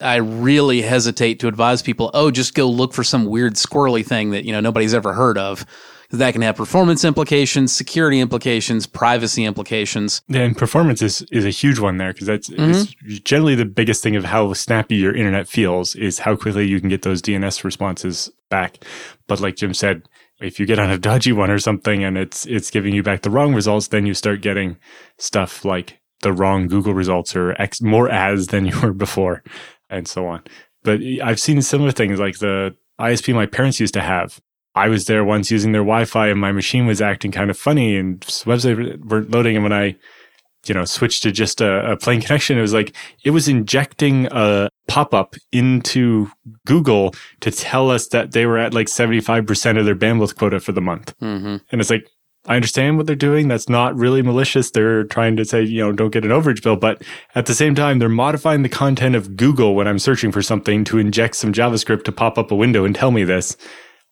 I 0.00 0.16
really 0.16 0.80
hesitate 0.82 1.40
to 1.40 1.48
advise 1.48 1.82
people, 1.82 2.10
oh, 2.14 2.30
just 2.30 2.54
go 2.54 2.68
look 2.68 2.94
for 2.94 3.02
some 3.02 3.24
weird 3.24 3.54
squirrely 3.54 4.06
thing 4.06 4.30
that, 4.30 4.44
you 4.44 4.52
know, 4.52 4.60
nobody's 4.60 4.94
ever 4.94 5.12
heard 5.12 5.38
of 5.38 5.66
that 6.10 6.32
can 6.32 6.42
have 6.42 6.56
performance 6.56 7.04
implications, 7.04 7.72
security 7.72 8.18
implications, 8.18 8.86
privacy 8.86 9.44
implications. 9.44 10.22
Yeah, 10.28 10.42
and 10.42 10.56
performance 10.56 11.02
is, 11.02 11.22
is 11.30 11.44
a 11.44 11.50
huge 11.50 11.78
one 11.78 11.98
there 11.98 12.12
because 12.12 12.26
that's 12.26 12.48
mm-hmm. 12.48 13.14
generally 13.24 13.54
the 13.54 13.66
biggest 13.66 14.02
thing 14.02 14.16
of 14.16 14.24
how 14.24 14.52
snappy 14.54 14.96
your 14.96 15.14
internet 15.14 15.48
feels 15.48 15.94
is 15.94 16.20
how 16.20 16.34
quickly 16.34 16.66
you 16.66 16.80
can 16.80 16.88
get 16.88 17.02
those 17.02 17.20
DNS 17.20 17.62
responses 17.62 18.30
back. 18.48 18.78
But 19.26 19.40
like 19.40 19.56
Jim 19.56 19.74
said, 19.74 20.08
if 20.40 20.58
you 20.58 20.66
get 20.66 20.78
on 20.78 20.90
a 20.90 20.98
dodgy 20.98 21.32
one 21.32 21.50
or 21.50 21.58
something 21.58 22.04
and 22.04 22.16
it's 22.16 22.46
it's 22.46 22.70
giving 22.70 22.94
you 22.94 23.02
back 23.02 23.22
the 23.22 23.30
wrong 23.30 23.54
results, 23.54 23.88
then 23.88 24.06
you 24.06 24.14
start 24.14 24.40
getting 24.40 24.78
stuff 25.18 25.64
like 25.64 26.00
the 26.22 26.32
wrong 26.32 26.68
Google 26.68 26.94
results 26.94 27.36
or 27.36 27.60
X 27.60 27.80
more 27.82 28.08
ads 28.08 28.48
than 28.48 28.64
you 28.66 28.80
were 28.80 28.92
before, 28.92 29.42
and 29.90 30.06
so 30.08 30.26
on. 30.26 30.42
But 30.84 31.00
I've 31.22 31.40
seen 31.40 31.60
similar 31.60 31.90
things 31.90 32.18
like 32.20 32.38
the 32.38 32.74
ISP 33.00 33.34
my 33.34 33.46
parents 33.46 33.80
used 33.80 33.94
to 33.94 34.00
have 34.00 34.40
I 34.78 34.88
was 34.88 35.06
there 35.06 35.24
once 35.24 35.50
using 35.50 35.72
their 35.72 35.82
Wi-Fi 35.82 36.28
and 36.28 36.40
my 36.40 36.52
machine 36.52 36.86
was 36.86 37.02
acting 37.02 37.32
kind 37.32 37.50
of 37.50 37.58
funny 37.58 37.96
and 37.96 38.20
websites 38.20 39.04
weren't 39.04 39.30
loading. 39.30 39.56
And 39.56 39.64
when 39.64 39.72
I, 39.72 39.96
you 40.66 40.74
know, 40.74 40.84
switched 40.84 41.24
to 41.24 41.32
just 41.32 41.60
a, 41.60 41.92
a 41.92 41.96
plain 41.96 42.20
connection, 42.22 42.56
it 42.56 42.62
was 42.62 42.72
like 42.72 42.94
it 43.24 43.30
was 43.30 43.48
injecting 43.48 44.26
a 44.30 44.68
pop-up 44.86 45.34
into 45.52 46.30
Google 46.64 47.14
to 47.40 47.50
tell 47.50 47.90
us 47.90 48.08
that 48.08 48.32
they 48.32 48.46
were 48.46 48.58
at 48.58 48.72
like 48.72 48.86
75% 48.86 49.78
of 49.78 49.84
their 49.84 49.96
bandwidth 49.96 50.36
quota 50.36 50.60
for 50.60 50.72
the 50.72 50.80
month. 50.80 51.12
Mm-hmm. 51.18 51.56
And 51.70 51.80
it's 51.80 51.90
like, 51.90 52.08
I 52.46 52.54
understand 52.54 52.96
what 52.96 53.06
they're 53.06 53.16
doing. 53.16 53.48
That's 53.48 53.68
not 53.68 53.94
really 53.96 54.22
malicious. 54.22 54.70
They're 54.70 55.04
trying 55.04 55.36
to 55.36 55.44
say, 55.44 55.64
you 55.64 55.80
know, 55.80 55.92
don't 55.92 56.10
get 56.10 56.24
an 56.24 56.30
overage 56.30 56.62
bill. 56.62 56.76
But 56.76 57.02
at 57.34 57.44
the 57.44 57.54
same 57.54 57.74
time, 57.74 57.98
they're 57.98 58.08
modifying 58.08 58.62
the 58.62 58.70
content 58.70 59.16
of 59.16 59.36
Google 59.36 59.74
when 59.74 59.86
I'm 59.86 59.98
searching 59.98 60.32
for 60.32 60.40
something 60.40 60.84
to 60.84 60.98
inject 60.98 61.36
some 61.36 61.52
JavaScript 61.52 62.04
to 62.04 62.12
pop 62.12 62.38
up 62.38 62.50
a 62.50 62.54
window 62.54 62.86
and 62.86 62.94
tell 62.94 63.10
me 63.10 63.24
this 63.24 63.56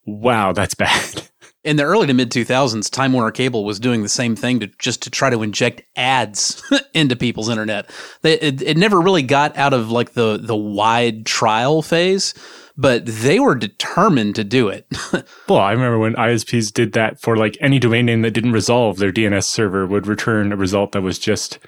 wow, 0.07 0.53
that's 0.53 0.75
bad. 0.75 1.29
In 1.65 1.77
the 1.77 1.83
early 1.83 2.07
to 2.07 2.15
mid 2.15 2.31
2000s, 2.31 2.89
Time 2.91 3.13
Warner 3.13 3.33
Cable 3.33 3.65
was 3.65 3.81
doing 3.81 4.03
the 4.03 4.09
same 4.09 4.37
thing 4.37 4.61
to 4.61 4.69
just 4.79 5.03
to 5.03 5.11
try 5.11 5.31
to 5.31 5.43
inject 5.43 5.83
ads 5.97 6.63
into 6.95 7.17
people's 7.17 7.49
internet. 7.49 7.91
They, 8.23 8.39
it, 8.39 8.63
it 8.63 8.77
never 8.77 9.01
really 9.01 9.25
got 9.25 9.57
out 9.57 9.75
of 9.75 9.91
like 9.91 10.13
the 10.13 10.39
the 10.41 10.57
wide 10.57 11.27
trial 11.27 11.83
phase, 11.83 12.35
but 12.77 13.05
they 13.05 13.41
were 13.41 13.57
determined 13.57 14.37
to 14.37 14.45
do 14.45 14.69
it. 14.69 14.87
well, 15.49 15.59
I 15.59 15.73
remember 15.73 15.99
when 15.99 16.15
ISPs 16.15 16.73
did 16.73 16.93
that 16.93 17.21
for 17.21 17.37
like 17.37 17.57
any 17.61 17.81
domain 17.81 18.07
name 18.07 18.23
that 18.23 18.31
didn't 18.31 18.53
resolve, 18.53 18.99
their 18.99 19.13
DNS 19.13 19.45
server 19.45 19.87
would 19.87 20.07
return 20.07 20.53
a 20.53 20.57
result 20.57 20.93
that 20.93 21.03
was 21.03 21.19
just 21.19 21.59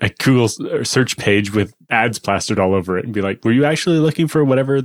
a 0.00 0.08
Google 0.08 0.48
uh, 0.66 0.82
search 0.82 1.16
page 1.16 1.52
with 1.52 1.74
ads 1.90 2.18
plastered 2.18 2.58
all 2.58 2.74
over 2.74 2.98
it 2.98 3.04
and 3.04 3.14
be 3.14 3.22
like, 3.22 3.44
were 3.44 3.52
you 3.52 3.64
actually 3.64 3.98
looking 3.98 4.26
for 4.26 4.44
whatever, 4.44 4.82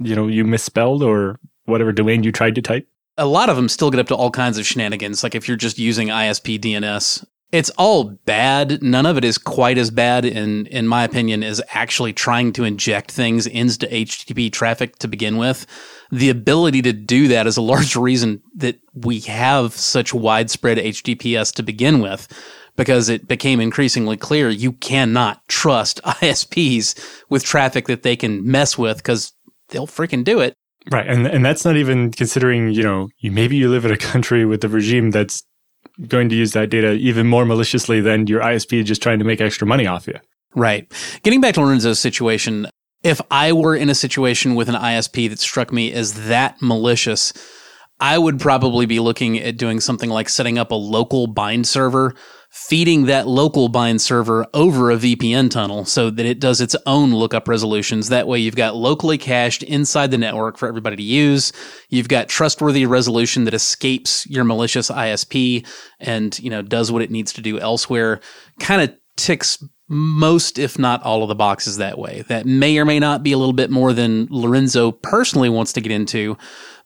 you 0.00 0.14
know, 0.14 0.26
you 0.26 0.44
misspelled 0.44 1.02
or 1.02 1.38
whatever 1.72 1.92
domain 1.92 2.22
you 2.22 2.32
tried 2.32 2.54
to 2.54 2.62
type? 2.62 2.86
A 3.18 3.26
lot 3.26 3.50
of 3.50 3.56
them 3.56 3.68
still 3.68 3.90
get 3.90 4.00
up 4.00 4.08
to 4.08 4.14
all 4.14 4.30
kinds 4.30 4.58
of 4.58 4.66
shenanigans. 4.66 5.22
Like 5.22 5.34
if 5.34 5.48
you're 5.48 5.56
just 5.56 5.78
using 5.78 6.08
ISP 6.08 6.58
DNS, 6.58 7.24
it's 7.52 7.68
all 7.70 8.04
bad. 8.04 8.82
None 8.82 9.04
of 9.04 9.18
it 9.18 9.24
is 9.24 9.36
quite 9.36 9.76
as 9.76 9.90
bad, 9.90 10.24
in 10.24 10.66
in 10.66 10.88
my 10.88 11.04
opinion, 11.04 11.44
as 11.44 11.60
actually 11.70 12.14
trying 12.14 12.52
to 12.54 12.64
inject 12.64 13.10
things 13.10 13.46
into 13.46 13.86
HTTP 13.86 14.50
traffic 14.50 14.96
to 15.00 15.08
begin 15.08 15.36
with. 15.36 15.66
The 16.10 16.30
ability 16.30 16.80
to 16.82 16.94
do 16.94 17.28
that 17.28 17.46
is 17.46 17.58
a 17.58 17.62
large 17.62 17.94
reason 17.96 18.42
that 18.56 18.80
we 18.94 19.20
have 19.20 19.74
such 19.74 20.14
widespread 20.14 20.78
HTTPS 20.78 21.54
to 21.54 21.62
begin 21.62 22.00
with, 22.00 22.26
because 22.76 23.10
it 23.10 23.28
became 23.28 23.60
increasingly 23.60 24.16
clear 24.16 24.48
you 24.48 24.72
cannot 24.72 25.46
trust 25.48 26.02
ISPs 26.04 26.98
with 27.28 27.44
traffic 27.44 27.86
that 27.86 28.02
they 28.02 28.16
can 28.16 28.50
mess 28.50 28.78
with 28.78 28.96
because 28.96 29.34
they'll 29.68 29.86
freaking 29.86 30.24
do 30.24 30.40
it. 30.40 30.54
Right. 30.90 31.06
And 31.06 31.26
and 31.26 31.44
that's 31.44 31.64
not 31.64 31.76
even 31.76 32.10
considering, 32.10 32.72
you 32.72 32.82
know, 32.82 33.08
you 33.18 33.30
maybe 33.30 33.56
you 33.56 33.70
live 33.70 33.84
in 33.84 33.92
a 33.92 33.96
country 33.96 34.44
with 34.44 34.64
a 34.64 34.68
regime 34.68 35.10
that's 35.10 35.44
going 36.08 36.28
to 36.28 36.34
use 36.34 36.52
that 36.52 36.70
data 36.70 36.92
even 36.92 37.26
more 37.26 37.44
maliciously 37.44 38.00
than 38.00 38.26
your 38.26 38.40
ISP 38.40 38.84
just 38.84 39.02
trying 39.02 39.18
to 39.18 39.24
make 39.24 39.40
extra 39.40 39.66
money 39.66 39.86
off 39.86 40.06
you. 40.06 40.18
Right. 40.54 40.90
Getting 41.22 41.40
back 41.40 41.54
to 41.54 41.60
Lorenzo's 41.60 41.98
situation, 41.98 42.66
if 43.02 43.20
I 43.30 43.52
were 43.52 43.76
in 43.76 43.90
a 43.90 43.94
situation 43.94 44.54
with 44.54 44.68
an 44.68 44.74
ISP 44.74 45.28
that 45.30 45.38
struck 45.38 45.72
me 45.72 45.92
as 45.92 46.26
that 46.28 46.60
malicious, 46.60 47.32
I 48.00 48.18
would 48.18 48.40
probably 48.40 48.86
be 48.86 49.00
looking 49.00 49.38
at 49.38 49.56
doing 49.56 49.80
something 49.80 50.10
like 50.10 50.28
setting 50.28 50.58
up 50.58 50.70
a 50.70 50.76
local 50.76 51.26
bind 51.26 51.66
server 51.66 52.14
feeding 52.52 53.06
that 53.06 53.26
local 53.26 53.70
bind 53.70 54.02
server 54.02 54.46
over 54.52 54.90
a 54.90 54.96
VPN 54.96 55.50
tunnel 55.50 55.86
so 55.86 56.10
that 56.10 56.26
it 56.26 56.38
does 56.38 56.60
its 56.60 56.76
own 56.84 57.10
lookup 57.10 57.48
resolutions. 57.48 58.10
That 58.10 58.28
way 58.28 58.40
you've 58.40 58.56
got 58.56 58.76
locally 58.76 59.16
cached 59.16 59.62
inside 59.62 60.10
the 60.10 60.18
network 60.18 60.58
for 60.58 60.68
everybody 60.68 60.96
to 60.96 61.02
use. 61.02 61.54
You've 61.88 62.08
got 62.08 62.28
trustworthy 62.28 62.84
resolution 62.84 63.44
that 63.44 63.54
escapes 63.54 64.26
your 64.26 64.44
malicious 64.44 64.90
ISP 64.90 65.66
and, 65.98 66.38
you 66.40 66.50
know, 66.50 66.60
does 66.60 66.92
what 66.92 67.00
it 67.00 67.10
needs 67.10 67.32
to 67.32 67.40
do 67.40 67.58
elsewhere. 67.58 68.20
Kind 68.60 68.82
of 68.82 68.94
ticks 69.16 69.64
most, 69.88 70.58
if 70.58 70.78
not 70.78 71.02
all 71.04 71.22
of 71.22 71.30
the 71.30 71.34
boxes 71.34 71.78
that 71.78 71.98
way. 71.98 72.22
That 72.28 72.44
may 72.44 72.76
or 72.76 72.84
may 72.84 72.98
not 72.98 73.22
be 73.22 73.32
a 73.32 73.38
little 73.38 73.54
bit 73.54 73.70
more 73.70 73.94
than 73.94 74.28
Lorenzo 74.30 74.92
personally 74.92 75.48
wants 75.48 75.72
to 75.72 75.80
get 75.80 75.92
into, 75.92 76.36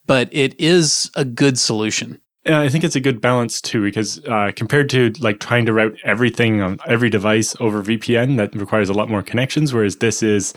but 0.07 0.29
it 0.31 0.55
is 0.61 1.11
a 1.17 1.25
good 1.25 1.59
solution. 1.59 2.21
I 2.49 2.69
think 2.69 2.85
it's 2.85 2.97
a 2.97 3.01
good 3.01 3.21
balance 3.21 3.61
too, 3.61 3.83
because 3.83 4.25
uh, 4.25 4.53
compared 4.55 4.89
to 4.91 5.13
like 5.19 5.41
trying 5.41 5.67
to 5.67 5.73
route 5.73 5.99
everything 6.05 6.63
on 6.63 6.79
every 6.87 7.11
device 7.11 7.57
over 7.61 7.83
VPN, 7.83 8.37
that 8.37 8.55
requires 8.55 8.89
a 8.89 8.95
lot 8.95 9.11
more 9.11 9.23
connections. 9.23 9.73
Whereas 9.73 9.97
this 9.97 10.23
is 10.23 10.55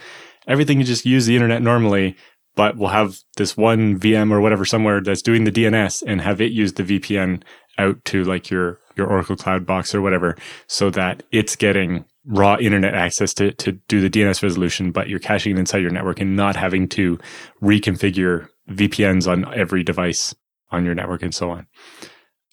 everything 0.47 0.79
you 0.79 0.85
just 0.85 1.05
use 1.05 1.25
the 1.25 1.35
internet 1.35 1.61
normally, 1.61 2.15
but 2.55 2.77
we'll 2.77 2.89
have 2.89 3.19
this 3.37 3.57
one 3.57 3.99
VM 3.99 4.31
or 4.31 4.39
whatever 4.41 4.65
somewhere 4.65 5.01
that's 5.01 5.21
doing 5.21 5.45
the 5.45 5.51
DNS 5.51 6.03
and 6.05 6.21
have 6.21 6.41
it 6.41 6.51
use 6.51 6.73
the 6.73 6.83
VPN 6.83 7.43
out 7.77 8.03
to 8.05 8.23
like 8.23 8.49
your 8.49 8.79
your 8.95 9.07
Oracle 9.07 9.35
Cloud 9.35 9.65
box 9.65 9.95
or 9.95 10.01
whatever, 10.01 10.35
so 10.67 10.89
that 10.91 11.23
it's 11.31 11.55
getting 11.55 12.05
raw 12.25 12.57
internet 12.57 12.93
access 12.93 13.33
to 13.35 13.51
to 13.53 13.71
do 13.87 13.99
the 14.01 14.09
DNS 14.09 14.43
resolution, 14.43 14.91
but 14.91 15.09
you're 15.09 15.19
caching 15.19 15.55
it 15.55 15.59
inside 15.59 15.81
your 15.81 15.91
network 15.91 16.19
and 16.19 16.35
not 16.35 16.55
having 16.55 16.87
to 16.89 17.17
reconfigure 17.63 18.47
VPNs 18.69 19.27
on 19.27 19.51
every 19.53 19.83
device 19.83 20.35
on 20.71 20.85
your 20.85 20.95
network 20.95 21.21
and 21.23 21.33
so 21.33 21.49
on. 21.49 21.67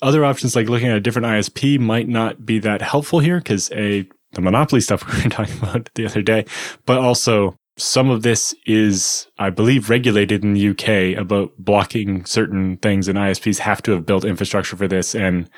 Other 0.03 0.25
options 0.25 0.55
like 0.55 0.69
looking 0.69 0.89
at 0.89 0.97
a 0.97 1.01
different 1.01 1.27
ISP 1.27 1.79
might 1.79 2.09
not 2.09 2.45
be 2.45 2.59
that 2.59 2.83
helpful 2.83 3.21
here 3.21 3.39
because 3.39 3.71
a 3.73 4.07
the 4.33 4.43
monopoly 4.43 4.81
stuff 4.81 5.07
we 5.13 5.23
were 5.23 5.31
talking 5.31 5.59
about 5.59 5.91
the 5.95 6.07
other 6.07 6.23
day, 6.23 6.45
but 6.85 6.99
also 6.99 7.57
some 7.79 8.11
of 8.11 8.23
this 8.23 8.55
is, 8.65 9.27
I 9.39 9.51
believe, 9.51 9.91
regulated 9.91 10.43
in 10.43 10.55
the 10.55 10.69
UK 10.69 11.19
about 11.21 11.53
blocking 11.59 12.25
certain 12.25 12.79
things, 12.79 13.09
and 13.09 13.19
ISPs 13.19 13.59
have 13.59 13.83
to 13.83 13.93
have 13.93 14.07
built 14.07 14.25
infrastructure 14.25 14.77
for 14.77 14.89
this 14.89 15.15
and 15.15 15.49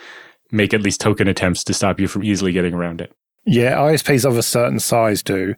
make 0.51 0.75
at 0.75 0.83
least 0.83 1.01
token 1.01 1.29
attempts 1.29 1.62
to 1.64 1.75
stop 1.75 2.01
you 2.01 2.09
from 2.09 2.25
easily 2.25 2.53
getting 2.53 2.75
around 2.75 3.01
it. 3.01 3.12
Yeah, 3.44 3.77
ISPs 3.77 4.25
of 4.25 4.37
a 4.37 4.42
certain 4.42 4.81
size 4.81 5.23
do, 5.23 5.55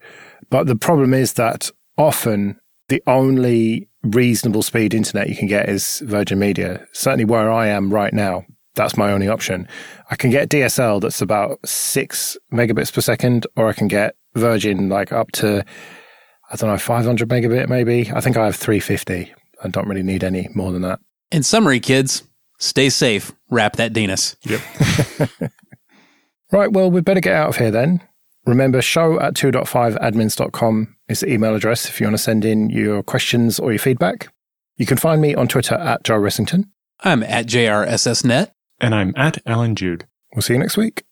but 0.50 0.66
the 0.66 0.76
problem 0.76 1.14
is 1.14 1.34
that 1.34 1.70
often 1.96 2.60
the 2.88 3.02
only 3.06 3.88
reasonable 4.02 4.62
speed 4.62 4.94
internet 4.94 5.28
you 5.28 5.36
can 5.36 5.48
get 5.48 5.68
is 5.68 6.00
Virgin 6.06 6.38
Media. 6.38 6.86
Certainly 6.92 7.26
where 7.26 7.50
I 7.50 7.68
am 7.68 7.92
right 7.92 8.12
now, 8.12 8.44
that's 8.74 8.96
my 8.96 9.12
only 9.12 9.28
option. 9.28 9.68
I 10.10 10.16
can 10.16 10.30
get 10.30 10.48
DSL 10.48 11.00
that's 11.00 11.20
about 11.20 11.58
six 11.66 12.36
megabits 12.52 12.92
per 12.92 13.00
second, 13.00 13.46
or 13.56 13.68
I 13.68 13.72
can 13.72 13.88
get 13.88 14.14
Virgin 14.34 14.88
like 14.88 15.12
up 15.12 15.32
to, 15.32 15.64
I 16.50 16.56
don't 16.56 16.70
know, 16.70 16.78
500 16.78 17.28
megabit 17.28 17.68
maybe. 17.68 18.10
I 18.12 18.20
think 18.20 18.36
I 18.36 18.46
have 18.46 18.56
350. 18.56 19.32
I 19.62 19.68
don't 19.68 19.88
really 19.88 20.02
need 20.02 20.24
any 20.24 20.48
more 20.54 20.72
than 20.72 20.82
that. 20.82 21.00
In 21.30 21.42
summary, 21.42 21.80
kids, 21.80 22.22
stay 22.58 22.88
safe. 22.88 23.32
Wrap 23.50 23.76
that 23.76 23.92
DNS. 23.92 24.36
Yep. 24.44 25.50
right. 26.52 26.72
Well, 26.72 26.90
we'd 26.90 27.04
better 27.04 27.20
get 27.20 27.34
out 27.34 27.50
of 27.50 27.56
here 27.56 27.70
then. 27.70 28.00
Remember, 28.46 28.80
show 28.80 29.20
at 29.20 29.34
2.5admins.com 29.34 30.96
is 31.08 31.20
the 31.20 31.32
email 31.32 31.54
address 31.54 31.88
if 31.88 32.00
you 32.00 32.06
want 32.06 32.16
to 32.16 32.22
send 32.22 32.44
in 32.44 32.70
your 32.70 33.02
questions 33.02 33.58
or 33.60 33.70
your 33.72 33.78
feedback. 33.78 34.28
You 34.76 34.86
can 34.86 34.96
find 34.96 35.20
me 35.20 35.34
on 35.34 35.46
Twitter 35.46 35.74
at 35.74 36.04
Joe 36.04 36.18
Ressington. 36.18 36.64
I'm 37.00 37.22
at 37.22 37.46
JRSSNet. 37.46 38.50
And 38.80 38.94
I'm 38.94 39.12
at 39.16 39.38
Allan 39.46 39.74
Jude. 39.76 40.06
We'll 40.34 40.42
see 40.42 40.54
you 40.54 40.58
next 40.58 40.76
week. 40.76 41.04